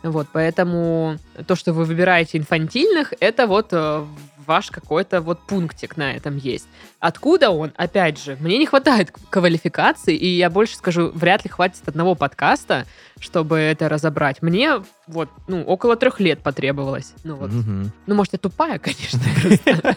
Вот, 0.03 0.27
поэтому 0.33 1.17
то, 1.47 1.55
что 1.55 1.73
вы 1.73 1.85
выбираете 1.85 2.37
инфантильных, 2.37 3.15
это 3.21 3.47
вот 3.47 3.69
э, 3.71 4.05
ваш 4.47 4.71
какой-то 4.71 5.21
вот 5.21 5.41
пунктик 5.47 5.97
на 5.97 6.13
этом 6.13 6.37
есть. 6.37 6.67
Откуда 6.99 7.51
он? 7.51 7.73
Опять 7.77 8.23
же, 8.23 8.37
мне 8.41 8.59
не 8.59 8.67
хватает 8.67 9.13
квалификации, 9.31 10.17
и 10.17 10.27
я 10.27 10.51
больше 10.51 10.77
скажу, 10.77 11.11
вряд 11.15 11.45
ли 11.45 11.51
хватит 11.51 11.87
одного 11.87 12.15
подкаста, 12.15 12.87
чтобы 13.21 13.59
это 13.59 13.89
разобрать. 13.89 14.43
Мне 14.43 14.83
вот, 15.07 15.29
ну, 15.47 15.63
около 15.63 15.97
трех 15.97 16.19
лет 16.21 16.41
потребовалось. 16.41 17.15
Ну, 17.23 17.37
вот. 17.37 17.51
Мгм. 17.51 17.93
Ну, 18.07 18.15
может, 18.15 18.33
я 18.33 18.39
тупая, 18.39 18.79
конечно. 18.79 19.21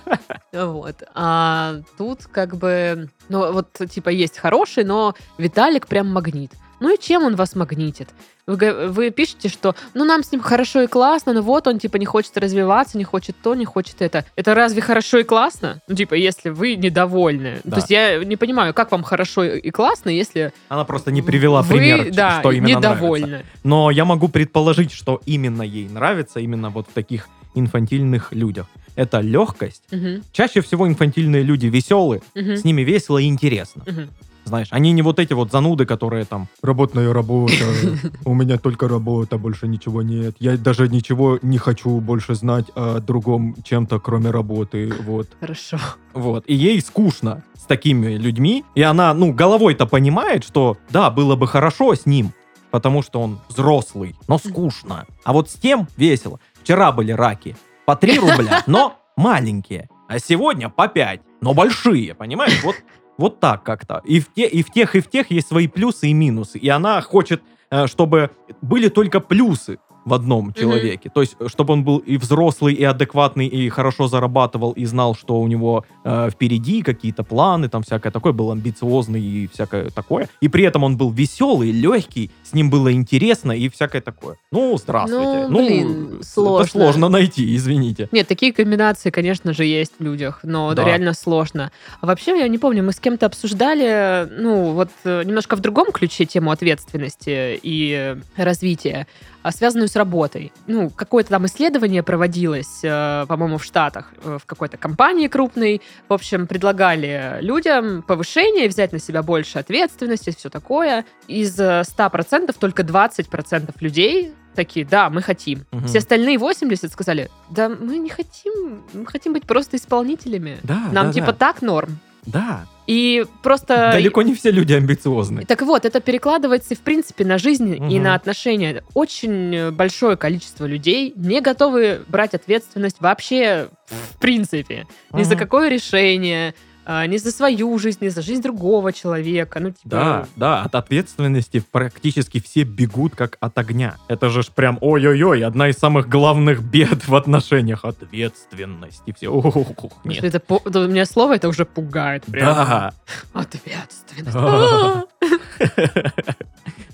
Вот. 0.51 1.03
А 1.13 1.81
тут 1.97 2.27
как 2.27 2.55
бы, 2.55 3.09
ну, 3.27 3.51
вот, 3.51 3.73
типа, 3.89 4.07
есть 4.07 4.37
хороший, 4.37 4.85
но 4.85 5.13
Виталик 5.37 5.85
прям 5.87 6.07
магнит. 6.07 6.53
Ну 6.79 6.93
и 6.93 6.99
чем 6.99 7.23
он 7.23 7.35
вас 7.35 7.55
магнитит? 7.55 8.09
Вы, 8.47 8.89
вы 8.89 9.09
пишете, 9.09 9.49
что 9.49 9.75
ну 9.95 10.05
нам 10.05 10.23
с 10.23 10.31
ним 10.31 10.39
хорошо 10.41 10.83
и 10.83 10.87
классно, 10.87 11.33
но 11.33 11.41
вот 11.41 11.65
он 11.67 11.79
типа 11.79 11.97
не 11.97 12.05
хочет 12.05 12.37
развиваться, 12.37 12.95
не 12.97 13.03
хочет 13.03 13.35
то, 13.41 13.55
не 13.55 13.65
хочет 13.65 14.01
это. 14.01 14.23
Это 14.35 14.53
разве 14.53 14.81
хорошо 14.81 15.17
и 15.19 15.23
классно? 15.23 15.81
Ну 15.87 15.95
типа 15.95 16.13
если 16.13 16.49
вы 16.49 16.75
недовольны. 16.75 17.61
Да. 17.63 17.71
То 17.71 17.77
есть 17.77 17.89
я 17.89 18.23
не 18.23 18.35
понимаю, 18.35 18.73
как 18.75 18.91
вам 18.91 19.01
хорошо 19.01 19.43
и 19.43 19.71
классно, 19.71 20.09
если 20.09 20.53
Она 20.69 20.83
просто 20.85 21.11
не 21.11 21.23
привела 21.23 21.63
вы, 21.63 21.75
пример, 21.75 22.13
да, 22.13 22.39
что 22.39 22.51
именно 22.51 22.79
нравится. 22.79 22.89
недовольны. 23.01 23.45
Но 23.63 23.89
я 23.89 24.05
могу 24.05 24.27
предположить, 24.27 24.91
что 24.91 25.21
именно 25.25 25.63
ей 25.63 25.89
нравится, 25.89 26.39
именно 26.39 26.69
вот 26.69 26.87
в 26.87 26.93
таких 26.93 27.27
инфантильных 27.55 28.31
людях. 28.31 28.67
Это 28.95 29.21
легкость. 29.21 29.83
Мгм, 29.91 30.23
Чаще 30.31 30.61
всего 30.61 30.87
инфантильные 30.87 31.41
люди 31.41 31.65
веселые, 31.65 32.21
мгм, 32.35 32.57
с 32.57 32.63
ними 32.63 32.83
весело 32.83 33.17
и 33.17 33.25
интересно. 33.25 33.83
мгм. 33.87 34.09
Знаешь, 34.45 34.67
они 34.69 34.91
не 34.91 35.01
вот 35.01 35.19
эти 35.19 35.33
вот 35.33 35.51
зануды, 35.51 35.85
которые 35.85 36.23
там 36.25 36.47
«Работная 36.61 37.11
работа, 37.11 37.53
у 38.25 38.33
меня 38.33 38.57
только 38.57 38.87
работа, 38.87 39.37
больше 39.37 39.67
ничего 39.67 40.03
нет. 40.03 40.35
Я 40.39 40.55
даже 40.57 40.87
ничего 40.87 41.39
не 41.41 41.57
хочу 41.57 41.99
больше 41.99 42.35
знать 42.35 42.65
о 42.75 42.99
другом 42.99 43.55
чем-то, 43.63 43.99
кроме 43.99 44.29
работы». 44.29 44.93
Вот. 45.05 45.27
Хорошо. 45.39 45.77
Вот. 46.13 46.43
И 46.47 46.53
ей 46.53 46.79
скучно 46.79 47.43
с 47.57 47.63
такими 47.63 48.15
людьми. 48.15 48.63
И 48.75 48.81
она, 48.83 49.13
ну, 49.13 49.33
головой-то 49.33 49.87
понимает, 49.87 50.43
что 50.43 50.77
да, 50.91 51.09
было 51.09 51.35
бы 51.35 51.47
хорошо 51.47 51.95
с 51.95 52.05
ним, 52.05 52.31
потому 52.69 53.01
что 53.01 53.21
он 53.21 53.39
взрослый, 53.49 54.15
но 54.27 54.37
скучно. 54.37 55.05
А 55.23 55.33
вот 55.33 55.49
с 55.49 55.53
тем 55.55 55.87
весело. 55.97 56.39
Вчера 56.61 56.91
были 56.91 57.11
раки 57.11 57.57
по 57.85 57.95
3 57.95 58.19
рубля, 58.19 58.63
но 58.67 58.97
маленькие. 59.17 59.89
А 60.07 60.19
сегодня 60.19 60.69
по 60.69 60.87
5, 60.87 61.21
но 61.41 61.53
большие, 61.53 62.13
понимаешь? 62.13 62.63
Вот, 62.63 62.75
вот 63.17 63.39
так 63.39 63.63
как-то. 63.63 64.01
И 64.05 64.19
в, 64.19 64.33
те, 64.33 64.47
и 64.47 64.63
в 64.63 64.71
тех, 64.71 64.95
и 64.95 64.99
в 64.99 65.09
тех 65.09 65.31
есть 65.31 65.47
свои 65.47 65.67
плюсы 65.67 66.07
и 66.07 66.13
минусы. 66.13 66.57
И 66.57 66.69
она 66.69 67.01
хочет, 67.01 67.41
э, 67.69 67.87
чтобы 67.87 68.31
были 68.61 68.89
только 68.89 69.19
плюсы 69.19 69.79
в 70.05 70.13
одном 70.13 70.53
человеке. 70.53 71.09
То 71.09 71.21
есть, 71.21 71.35
чтобы 71.47 71.73
он 71.73 71.83
был 71.83 71.97
и 71.97 72.17
взрослый, 72.17 72.73
и 72.75 72.83
адекватный, 72.83 73.47
и 73.47 73.69
хорошо 73.69 74.07
зарабатывал, 74.07 74.71
и 74.71 74.85
знал, 74.85 75.15
что 75.15 75.39
у 75.41 75.47
него 75.47 75.83
э, 76.03 76.29
впереди 76.31 76.83
какие-то 76.83 77.23
планы, 77.23 77.69
там 77.69 77.81
всякое 77.81 78.11
такое, 78.11 78.31
был 78.31 78.51
амбициозный 78.51 79.21
и 79.21 79.47
всякое 79.51 79.89
такое. 79.89 80.29
И 80.41 80.47
при 80.47 80.63
этом 80.63 80.83
он 80.83 80.95
был 80.95 81.11
веселый, 81.11 81.71
легкий, 81.71 82.29
с 82.43 82.53
ним 82.53 82.69
было 82.69 82.93
интересно 82.93 83.51
и 83.51 83.67
всякое 83.67 84.01
такое. 84.01 84.35
Ну, 84.51 84.77
здравствуйте. 84.77 85.47
Ну, 85.49 85.57
блин, 85.65 86.15
это 86.17 86.25
сложно. 86.25 86.67
сложно 86.69 87.09
найти, 87.09 87.55
извините. 87.55 88.07
Нет, 88.11 88.27
такие 88.27 88.53
комбинации, 88.53 89.09
конечно 89.09 89.53
же, 89.53 89.65
есть 89.65 89.93
в 89.97 90.03
людях, 90.03 90.41
но 90.43 90.73
Да. 90.75 90.83
реально 90.85 91.13
сложно. 91.13 91.71
А 92.01 92.05
вообще, 92.05 92.37
я 92.39 92.47
не 92.47 92.59
помню, 92.59 92.83
мы 92.83 92.91
с 92.91 92.99
кем-то 92.99 93.25
обсуждали, 93.25 94.27
ну, 94.39 94.73
вот 94.73 94.89
э, 95.03 95.23
немножко 95.23 95.55
в 95.55 95.61
другом 95.61 95.91
ключе 95.91 96.25
тему 96.25 96.51
ответственности 96.51 97.59
и 97.61 98.15
э, 98.37 98.41
развития, 98.43 99.07
связанную 99.51 99.87
с 99.87 99.95
работой. 99.95 100.51
Ну, 100.67 100.89
какое-то 100.89 101.31
там 101.31 101.45
исследование 101.45 102.03
проводилось, 102.03 102.79
э, 102.83 103.25
по-моему, 103.27 103.57
в 103.57 103.63
Штатах, 103.63 104.11
э, 104.23 104.37
в 104.41 104.45
какой-то 104.45 104.77
компании 104.77 105.27
крупной. 105.27 105.81
В 106.09 106.13
общем, 106.13 106.47
предлагали 106.47 107.37
людям 107.41 108.01
повышение, 108.01 108.67
взять 108.67 108.91
на 108.91 108.99
себя 108.99 109.23
больше 109.23 109.59
ответственности, 109.59 110.33
все 110.35 110.49
такое. 110.49 111.05
Из 111.27 111.59
э, 111.59 111.81
100% 111.81 112.55
только 112.59 112.83
20% 112.83 113.73
людей 113.79 114.33
такие, 114.55 114.85
да, 114.85 115.09
мы 115.09 115.21
хотим. 115.21 115.65
Мгм. 115.71 115.87
Все 115.87 115.99
остальные 115.99 116.39
80 116.39 116.91
сказали, 116.91 117.29
да, 117.49 117.69
мы 117.69 117.97
не 117.97 118.09
хотим, 118.09 118.83
мы 118.93 119.05
хотим 119.05 119.33
быть 119.33 119.45
просто 119.45 119.77
исполнителями. 119.77 120.57
Да, 120.63 120.89
Нам 120.91 121.07
да, 121.07 121.13
типа 121.13 121.27
да. 121.27 121.33
так 121.33 121.61
норм. 121.61 121.99
Да. 122.25 122.65
И 122.87 123.25
просто... 123.41 123.89
Далеко 123.93 124.21
не 124.21 124.35
все 124.35 124.51
люди 124.51 124.73
амбициозны. 124.73 125.43
Так 125.45 125.61
вот, 125.63 125.85
это 125.85 125.99
перекладывается, 125.99 126.75
в 126.75 126.79
принципе, 126.79 127.25
на 127.25 127.37
жизнь 127.37 127.75
и 127.75 127.79
Мгм. 127.79 128.03
на 128.03 128.15
отношения. 128.15 128.83
Очень 128.93 129.71
большое 129.71 130.17
количество 130.17 130.65
людей 130.65 131.13
не 131.15 131.41
готовы 131.41 132.01
брать 132.07 132.33
ответственность 132.35 132.97
вообще 132.99 133.69
в 133.87 134.17
принципе. 134.19 134.87
Ни 135.13 135.23
за 135.23 135.35
какое 135.35 135.69
решение, 135.69 136.53
а, 136.85 137.05
ни 137.07 137.17
за 137.17 137.31
свою 137.31 137.77
жизнь, 137.79 137.97
ни 138.01 138.09
за 138.09 138.21
жизнь 138.21 138.41
другого 138.41 138.93
человека. 138.93 139.59
Ну, 139.59 139.71
типа... 139.71 139.89
Да, 139.89 140.27
да, 140.35 140.61
от 140.63 140.75
ответственности 140.75 141.63
практически 141.71 142.39
все 142.39 142.63
бегут 142.63 143.15
как 143.15 143.37
от 143.39 143.57
огня. 143.57 143.97
Это 144.07 144.29
же 144.29 144.43
ж 144.43 144.47
прям 144.49 144.77
ой-ой-ой, 144.81 145.43
одна 145.43 145.69
из 145.69 145.77
самых 145.77 146.07
главных 146.07 146.63
бед 146.63 147.07
в 147.07 147.15
отношениях. 147.15 147.85
Ответственность. 147.85 149.01
И 149.05 149.13
все, 149.13 149.29
ох, 149.29 149.55
нет. 150.03 150.23
Это, 150.23 150.37
пу- 150.37 150.61
это 150.63 150.81
у 150.81 150.87
меня 150.87 151.05
слово 151.05 151.35
это 151.35 151.49
уже 151.49 151.65
пугает. 151.65 152.23
Прям. 152.25 152.55
Да. 152.55 152.93
Ответственность. 153.33 154.35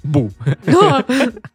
Бу. 0.04 0.32
Да. 0.65 1.06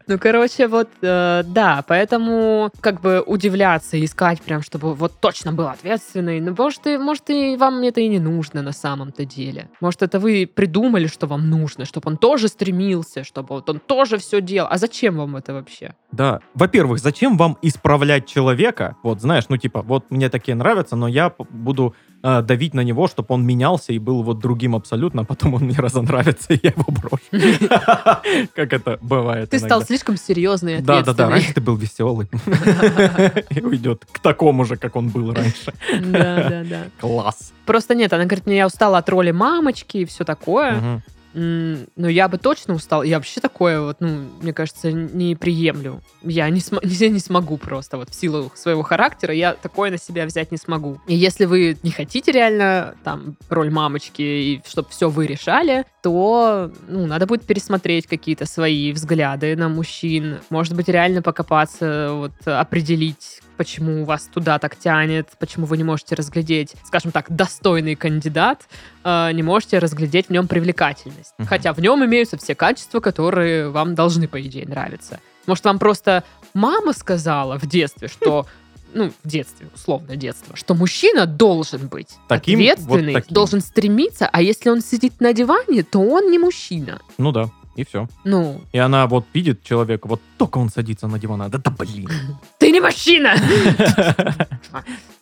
Ну, 0.07 0.19
короче, 0.19 0.69
вот, 0.69 0.89
э, 1.03 1.43
да, 1.45 1.85
поэтому 1.87 2.71
как 2.81 3.01
бы 3.01 3.21
удивляться, 3.27 4.03
искать 4.05 4.41
прям, 4.41 4.63
чтобы 4.63 4.95
вот 4.95 5.21
точно 5.21 5.53
был 5.53 5.67
ответственный. 5.67 6.41
Ну, 6.41 6.55
может, 6.57 6.87
и, 6.87 6.97
может, 6.97 7.29
и 7.31 7.57
вам 7.57 7.83
это 7.83 8.01
и 8.01 8.09
не 8.09 8.21
нужно 8.21 8.63
на 8.63 8.73
самом-то 8.73 9.25
деле. 9.25 9.69
Может, 9.81 10.03
это 10.03 10.21
вы 10.21 10.47
придумали, 10.47 11.09
что 11.09 11.27
вам 11.27 11.51
нужно, 11.51 11.85
чтобы 11.85 12.09
он 12.09 12.17
тоже 12.17 12.49
стремился, 12.49 13.25
чтобы 13.25 13.57
вот 13.57 13.69
он 13.69 13.81
тоже 13.81 14.19
все 14.19 14.41
делал. 14.41 14.69
А 14.71 14.79
зачем 14.79 15.17
вам 15.17 15.37
это 15.37 15.53
вообще? 15.53 15.95
Да. 16.13 16.41
Во-первых, 16.55 17.01
зачем 17.01 17.37
вам 17.37 17.59
исправлять 17.63 18.27
человека? 18.27 18.97
Вот, 19.03 19.21
знаешь, 19.21 19.47
ну 19.49 19.57
типа, 19.57 19.83
вот 19.83 20.11
мне 20.11 20.29
такие 20.29 20.55
нравятся, 20.55 20.95
но 20.95 21.09
я 21.09 21.33
буду 21.51 21.95
э, 22.27 22.43
давить 22.43 22.75
на 22.75 22.81
него, 22.81 23.07
чтобы 23.07 23.35
он 23.35 23.47
менялся 23.47 23.93
и 23.93 23.99
был 23.99 24.23
вот 24.23 24.39
другим 24.39 24.75
абсолютно, 24.75 25.23
а 25.23 25.25
потом 25.25 25.55
он 25.55 25.63
мне 25.63 25.77
разонравится, 25.79 26.53
и 26.53 26.61
я 26.63 26.71
его 26.71 26.85
брошу. 26.89 27.23
Как 28.55 28.73
это 28.73 28.99
бывает 29.01 29.51
Ты 29.51 29.59
стал 29.59 29.83
слишком 29.83 30.17
серьезный 30.17 30.79
и 30.79 30.81
Да, 30.81 30.83
да, 30.83 30.93
да, 30.93 31.01
ответственный. 31.01 31.31
раньше 31.31 31.55
ты 31.55 31.61
был 31.61 31.77
веселый. 31.77 32.29
И 33.51 33.61
уйдет 33.61 34.07
к 34.11 34.19
такому 34.19 34.65
же, 34.65 34.77
как 34.77 34.97
он 34.97 35.09
был 35.09 35.33
раньше. 35.33 35.73
Да, 36.01 36.49
да, 36.49 36.65
да. 36.65 36.83
Класс. 37.01 37.53
Просто 37.65 37.95
нет, 37.95 38.13
она 38.13 38.25
говорит, 38.25 38.47
мне 38.47 38.57
я 38.57 38.67
устала 38.67 38.99
от 38.99 39.09
роли 39.09 39.31
мамочки 39.31 39.99
и 39.99 40.05
все 40.05 40.25
такое. 40.25 41.03
М, 41.37 41.87
Ну, 41.97 42.09
я 42.09 42.29
бы 42.29 42.39
точно 42.39 42.73
устал. 42.75 43.03
Я 43.03 43.17
вообще 43.19 43.41
такое 43.43 43.81
вот, 43.83 43.99
ну, 44.01 44.27
мне 44.41 44.55
кажется, 44.55 44.91
не 44.91 45.37
приемлю. 45.37 46.01
Я 46.23 46.49
не, 46.49 46.61
см- 46.61 46.81
я 47.05 47.09
не 47.11 47.19
смогу 47.21 47.59
просто 47.59 47.99
вот 47.99 48.09
в 48.09 48.15
силу 48.15 48.51
своего 48.55 48.83
характера 48.83 49.35
я 49.35 49.53
такое 49.53 49.91
на 49.91 49.99
себя 49.99 50.25
взять 50.25 50.51
не 50.51 50.57
смогу. 50.57 50.99
И 51.07 51.15
если 51.15 51.45
вы 51.45 51.77
не 51.83 51.91
хотите 51.91 52.33
реально 52.33 52.95
там 53.05 53.37
роль 53.51 53.71
мамочки 53.71 54.23
и 54.23 54.63
чтобы 54.67 54.89
все 54.89 55.11
вы 55.11 55.27
решали, 55.27 55.85
то, 56.03 56.73
ну, 56.89 57.07
надо 57.07 57.27
будет 57.27 57.45
пересмотреть 57.45 58.07
какие-то 58.07 58.47
свои 58.47 58.93
взгляды 58.93 59.57
на 59.57 59.69
мужчин. 59.69 60.39
Может 60.49 60.75
быть, 60.75 60.89
реально 60.89 61.21
покопаться, 61.21 62.11
вот, 62.13 62.33
определить, 62.47 63.43
почему 63.57 64.05
вас 64.05 64.29
туда 64.33 64.59
так 64.59 64.77
тянет, 64.77 65.29
почему 65.39 65.67
вы 65.67 65.77
не 65.77 65.85
можете 65.85 66.15
разглядеть, 66.15 66.75
скажем 66.85 67.13
так, 67.13 67.27
достойный 67.35 67.95
кандидат, 67.95 68.69
э, 69.05 69.31
не 69.33 69.43
можете 69.43 69.79
разглядеть 69.79 70.27
в 70.27 70.31
нем 70.31 70.49
привлекательность. 70.49 71.35
Мгм. 71.39 71.49
Хотя 71.49 71.73
в 71.73 71.79
нем 71.81 72.05
имеются 72.05 72.37
все 72.37 72.55
качества, 72.55 73.01
которые 73.01 73.71
вам 73.71 73.95
должны, 73.95 74.29
по 74.29 74.41
идее, 74.41 74.67
нравиться. 74.67 75.21
Может, 75.47 75.65
вам 75.65 75.79
просто 75.79 76.25
мама 76.55 76.93
сказала 76.93 77.59
в 77.59 77.67
детстве, 77.67 78.09
что 78.09 78.47
ну, 78.95 79.13
в 79.23 79.29
детстве, 79.29 79.69
условно 79.75 80.17
детство, 80.17 80.57
что 80.57 80.75
мужчина 80.75 81.27
должен 81.27 81.87
быть 81.89 82.09
Таким, 82.29 82.59
вот 82.59 82.65
ответственный, 82.65 83.13
таким. 83.15 83.35
должен 83.35 83.61
стремиться, 83.61 84.29
а 84.33 84.43
если 84.43 84.71
он 84.71 84.81
сидит 84.81 85.21
на 85.21 85.33
диване, 85.33 85.83
то 85.83 86.01
он 86.01 86.31
не 86.31 86.39
мужчина. 86.39 87.01
Ну 87.19 87.33
да, 87.33 87.51
и 87.77 87.85
все. 87.85 88.09
Ну, 88.25 88.63
И 88.73 88.79
она 88.79 89.07
вот 89.07 89.27
видит 89.35 89.63
человека, 89.63 90.09
вот 90.09 90.21
только 90.39 90.59
он 90.59 90.71
садится 90.71 91.09
на 91.09 91.19
диван, 91.19 91.51
да, 91.51 91.59
да 91.59 91.71
блин. 91.71 92.09
не 92.87 93.21
мужчина! 93.21 93.35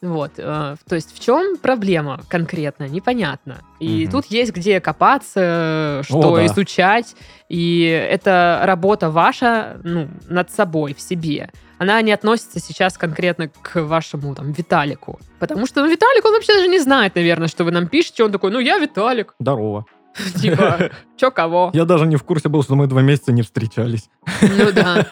Вот, 0.00 0.32
э, 0.36 0.76
то 0.86 0.94
есть 0.94 1.16
в 1.16 1.24
чем 1.24 1.56
проблема 1.56 2.20
конкретно, 2.28 2.86
непонятно. 2.86 3.62
И 3.80 4.06
тут 4.06 4.26
есть 4.26 4.52
где 4.52 4.78
копаться, 4.78 6.02
что 6.04 6.34
О, 6.34 6.36
да. 6.36 6.44
изучать, 6.44 7.16
и 7.48 7.84
это 7.84 8.60
работа 8.64 9.10
ваша, 9.10 9.80
ну, 9.82 10.08
над 10.28 10.50
собой, 10.50 10.92
в 10.92 11.00
себе. 11.00 11.50
Она 11.78 12.02
не 12.02 12.12
относится 12.12 12.60
сейчас 12.60 12.98
конкретно 12.98 13.48
к 13.48 13.80
вашему, 13.80 14.34
там, 14.34 14.52
Виталику. 14.52 15.18
Потому 15.38 15.66
что, 15.66 15.82
ну, 15.82 15.90
Виталик, 15.90 16.24
он 16.26 16.34
вообще 16.34 16.52
даже 16.52 16.68
не 16.68 16.80
знает, 16.80 17.14
наверное, 17.14 17.48
что 17.48 17.64
вы 17.64 17.70
нам 17.70 17.88
пишете. 17.88 18.24
Он 18.24 18.32
такой, 18.32 18.50
ну, 18.50 18.60
я 18.60 18.78
Виталик. 18.78 19.34
Здорово. 19.38 19.86
Типа, 20.40 20.90
чё 21.16 21.30
кого? 21.30 21.70
Я 21.72 21.84
даже 21.84 22.06
не 22.06 22.16
в 22.16 22.22
курсе 22.22 22.48
был, 22.48 22.62
что 22.62 22.76
мы 22.76 22.86
два 22.86 23.02
месяца 23.02 23.32
не 23.32 23.42
встречались. 23.42 24.08
Ну 24.42 24.70
да. 24.72 25.06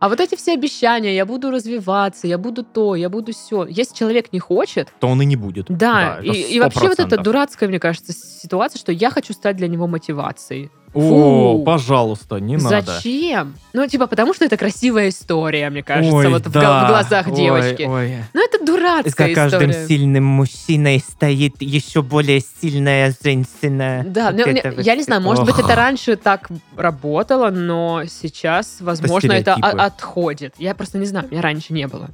А 0.00 0.08
вот 0.08 0.20
эти 0.20 0.36
все 0.36 0.52
обещания, 0.54 1.14
я 1.14 1.26
буду 1.26 1.50
развиваться, 1.50 2.26
я 2.28 2.38
буду 2.38 2.62
то, 2.62 2.94
я 2.94 3.08
буду 3.08 3.32
все. 3.32 3.66
Если 3.66 3.94
человек 3.96 4.32
не 4.32 4.38
хочет, 4.38 4.92
То 5.00 5.08
он 5.08 5.20
и 5.22 5.24
не 5.24 5.34
будет. 5.36 5.66
да, 5.68 6.18
это 6.20 6.26
и, 6.32 6.40
и 6.54 6.60
вообще 6.60 6.88
вот 6.88 7.00
эта 7.00 7.16
100%. 7.16 7.22
дурацкая, 7.22 7.68
мне 7.68 7.80
кажется, 7.80 8.12
ситуация, 8.12 8.78
что 8.78 8.92
я 8.92 9.10
хочу 9.10 9.32
стать 9.32 9.56
для 9.56 9.66
него 9.66 9.86
мотивацией. 9.88 10.70
О, 10.94 11.56
Фу. 11.58 11.62
пожалуйста, 11.64 12.36
не 12.36 12.56
надо. 12.56 12.82
Зачем? 12.96 13.54
Ну, 13.72 13.86
типа, 13.86 14.06
потому 14.06 14.34
что 14.34 14.44
это 14.44 14.56
красивая 14.56 15.10
история, 15.10 15.68
мне 15.70 15.82
кажется, 15.82 16.14
Ой, 16.14 16.28
вот 16.28 16.46
в, 16.46 16.50
да. 16.50 16.84
в 16.84 16.88
глазах 16.88 17.26
Ой, 17.28 17.36
девочки. 17.36 17.82
ой. 17.82 18.14
Ну, 18.32 18.44
это 18.44 18.64
дурацкая 18.64 19.28
За 19.28 19.34
каждым 19.34 19.70
история. 19.70 19.86
сильным 19.86 20.24
мужчиной 20.24 20.98
стоит 21.06 21.56
еще 21.60 22.02
более 22.02 22.42
сильная 22.60 23.14
женщина. 23.22 24.04
Да, 24.06 24.26
Вот 24.26 24.34
мне- 24.34 24.44
мне- 24.46 24.60
это 24.60 24.72
вот 24.76 24.84
я 24.84 24.96
не 24.96 25.02
знаю, 25.02 25.20
может 25.22 25.44
быть, 25.44 25.58
это 25.58 25.74
раньше 25.74 26.16
так 26.16 26.48
работало, 26.76 27.50
но 27.50 28.02
сейчас, 28.08 28.76
возможно, 28.80 29.32
это, 29.32 29.52
стереотипы. 29.54 29.82
отходит. 29.82 30.54
Я 30.58 30.74
просто 30.74 30.98
не 30.98 31.06
знаю, 31.06 31.28
меня 31.30 31.42
раньше 31.42 31.72
не 31.72 31.86
было. 31.86 32.08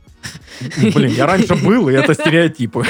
Блин, 0.94 1.12
я 1.12 1.26
раньше 1.26 1.54
был, 1.54 1.88
и 1.88 1.92
это 1.94 2.14
стереотипы. 2.14 2.84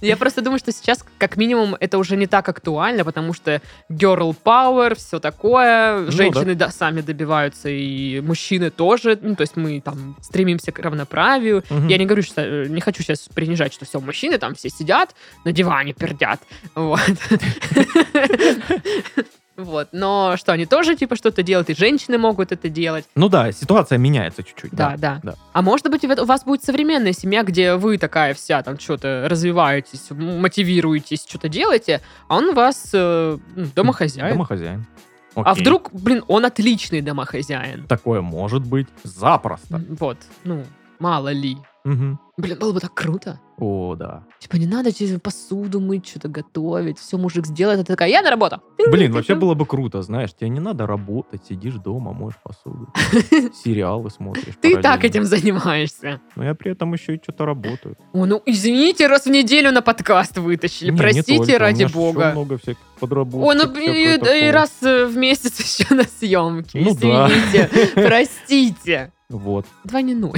Я 0.00 0.16
просто 0.16 0.40
думаю, 0.42 0.58
что 0.58 0.72
сейчас, 0.72 1.04
как 1.18 1.36
минимум, 1.36 1.76
это 1.78 1.98
уже 1.98 2.16
не 2.16 2.26
так 2.26 2.48
актуально, 2.48 3.04
потому 3.04 3.34
что 3.34 3.60
girl 3.90 4.19
power, 4.28 4.94
все 4.94 5.18
такое, 5.18 6.00
Ну 6.00 6.10
женщины 6.10 6.54
да, 6.54 6.70
сами 6.70 7.00
добиваются, 7.00 7.68
и 7.68 8.20
мужчины 8.20 8.70
тоже, 8.70 9.18
ну, 9.20 9.34
то 9.34 9.42
есть 9.42 9.56
мы 9.56 9.80
там 9.80 10.16
стремимся 10.22 10.72
к 10.72 10.78
равноправию. 10.78 11.64
Мгм. 11.70 11.88
Я 11.88 11.98
не 11.98 12.06
говорю, 12.06 12.22
что 12.22 12.42
э, 12.42 12.66
не 12.68 12.80
хочу 12.80 13.02
сейчас 13.02 13.28
принижать, 13.34 13.72
что 13.72 13.84
все, 13.84 14.00
мужчины 14.00 14.38
там 14.38 14.54
все 14.54 14.68
сидят 14.68 15.14
на 15.44 15.52
диване, 15.52 15.92
пердят. 15.92 16.40
Вот. 16.74 17.00
Вот. 19.64 19.88
Но 19.92 20.34
что, 20.36 20.52
они 20.52 20.66
тоже 20.66 20.96
типа 20.96 21.16
что-то 21.16 21.42
делают, 21.42 21.70
и 21.70 21.74
женщины 21.74 22.18
могут 22.18 22.52
это 22.52 22.68
делать. 22.68 23.04
Ну 23.14 23.28
да, 23.28 23.52
ситуация 23.52 23.98
меняется 23.98 24.42
чуть-чуть. 24.42 24.72
Да, 24.72 24.96
да. 24.96 25.20
да. 25.22 25.34
А 25.52 25.62
может 25.62 25.90
быть, 25.90 26.04
у 26.04 26.24
вас 26.24 26.44
будет 26.44 26.64
современная 26.64 27.12
семья, 27.12 27.42
где 27.42 27.74
вы 27.74 27.98
такая 27.98 28.34
вся 28.34 28.62
там 28.62 28.78
что-то 28.78 29.26
развиваетесь, 29.28 30.10
мотивируетесь, 30.10 31.24
что-то 31.28 31.48
делаете, 31.48 32.00
а 32.28 32.36
он 32.36 32.50
у 32.50 32.52
вас 32.54 32.90
э, 32.92 33.38
ну, 33.56 33.66
домохозяин. 33.74 34.32
Домохозяин. 34.32 34.86
А 35.34 35.52
Окей. 35.52 35.62
вдруг, 35.62 35.90
блин, 35.92 36.24
он 36.26 36.44
отличный 36.44 37.02
домохозяин. 37.02 37.86
Такое 37.86 38.20
может 38.20 38.66
быть 38.66 38.88
запросто. 39.04 39.80
Вот, 39.98 40.18
ну, 40.44 40.64
мало 40.98 41.32
ли. 41.32 41.56
Мгм. 41.84 42.18
Блин, 42.36 42.58
было 42.58 42.72
бы 42.72 42.80
так 42.80 42.94
круто. 42.94 43.38
О, 43.60 43.94
да. 43.94 44.24
Типа, 44.38 44.56
не 44.56 44.66
надо 44.66 44.90
тебе 44.90 45.18
посуду 45.18 45.80
мыть, 45.80 46.08
что-то 46.08 46.28
готовить. 46.28 46.98
Все 46.98 47.18
мужик 47.18 47.46
сделает, 47.46 47.80
а 47.80 47.84
ты 47.84 47.92
такая, 47.92 48.08
я 48.08 48.22
на 48.22 48.30
работу. 48.30 48.62
Блин, 48.90 49.12
вообще 49.12 49.34
было 49.34 49.54
бы 49.54 49.66
круто, 49.66 50.02
знаешь, 50.02 50.32
тебе 50.34 50.48
не 50.48 50.60
надо 50.60 50.86
работать, 50.86 51.42
сидишь 51.48 51.74
дома, 51.74 52.12
моешь 52.12 52.38
посуду, 52.42 52.92
сериалы 53.54 54.10
смотришь. 54.10 54.54
Ты 54.60 54.72
и 54.72 54.76
так 54.76 55.04
этим 55.04 55.24
занимаешься. 55.24 56.20
Но 56.36 56.44
я 56.44 56.54
при 56.54 56.72
этом 56.72 56.92
еще 56.94 57.16
и 57.16 57.20
что-то 57.22 57.44
работаю. 57.44 57.96
О, 58.12 58.26
ну 58.26 58.42
извините, 58.46 59.06
раз 59.06 59.26
в 59.26 59.30
неделю 59.30 59.72
на 59.72 59.82
подкаст 59.82 60.38
вытащили. 60.38 60.90
Не, 60.90 60.92
не 60.92 60.98
Простите, 60.98 61.58
ради 61.58 61.84
бога. 61.84 62.30
много 62.32 62.58
всяких 62.58 62.80
подработок. 62.98 63.48
О, 63.48 63.54
ну 63.54 63.72
и, 63.74 64.50
раз 64.50 64.70
э, 64.82 65.06
в 65.06 65.16
месяц 65.16 65.58
еще 65.80 65.94
на 65.94 66.04
съемке. 66.04 66.80
Ну 66.80 66.94
да. 66.94 67.28
Извините, 67.28 67.70
простите. 67.94 69.12
Вот. 69.28 69.66
Двойной. 69.84 70.32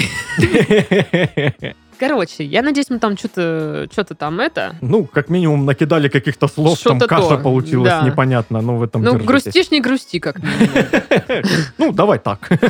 Короче, 1.98 2.44
я 2.44 2.62
надеюсь, 2.62 2.90
мы 2.90 2.98
там 2.98 3.16
что-то 3.16 3.88
что-то 3.92 4.14
там 4.14 4.40
это. 4.40 4.74
Ну, 4.80 5.04
как 5.04 5.28
минимум, 5.28 5.64
накидали 5.64 6.08
каких-то 6.08 6.48
слов, 6.48 6.78
там 6.80 6.98
каша 6.98 7.36
то, 7.36 7.38
получилась 7.38 7.90
да. 7.90 8.02
непонятно, 8.02 8.60
ну, 8.60 8.76
в 8.76 8.82
этом 8.82 9.02
Ну, 9.02 9.12
держитесь. 9.12 9.26
грустишь, 9.28 9.70
не 9.70 9.80
грусти, 9.80 10.18
как. 10.18 10.36
Ну, 11.78 11.92
давай 11.92 12.18
так. 12.18 12.48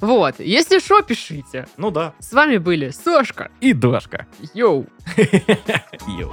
Вот, 0.00 0.40
если 0.40 0.80
что, 0.80 1.00
пишите. 1.02 1.68
Ну 1.76 1.92
да. 1.92 2.12
С 2.18 2.32
вами 2.32 2.56
были 2.58 2.90
Сошка, 2.90 3.52
И 3.60 3.72
Дашка. 3.72 4.26
йоу. 4.52 4.86
Йоу. 6.18 6.32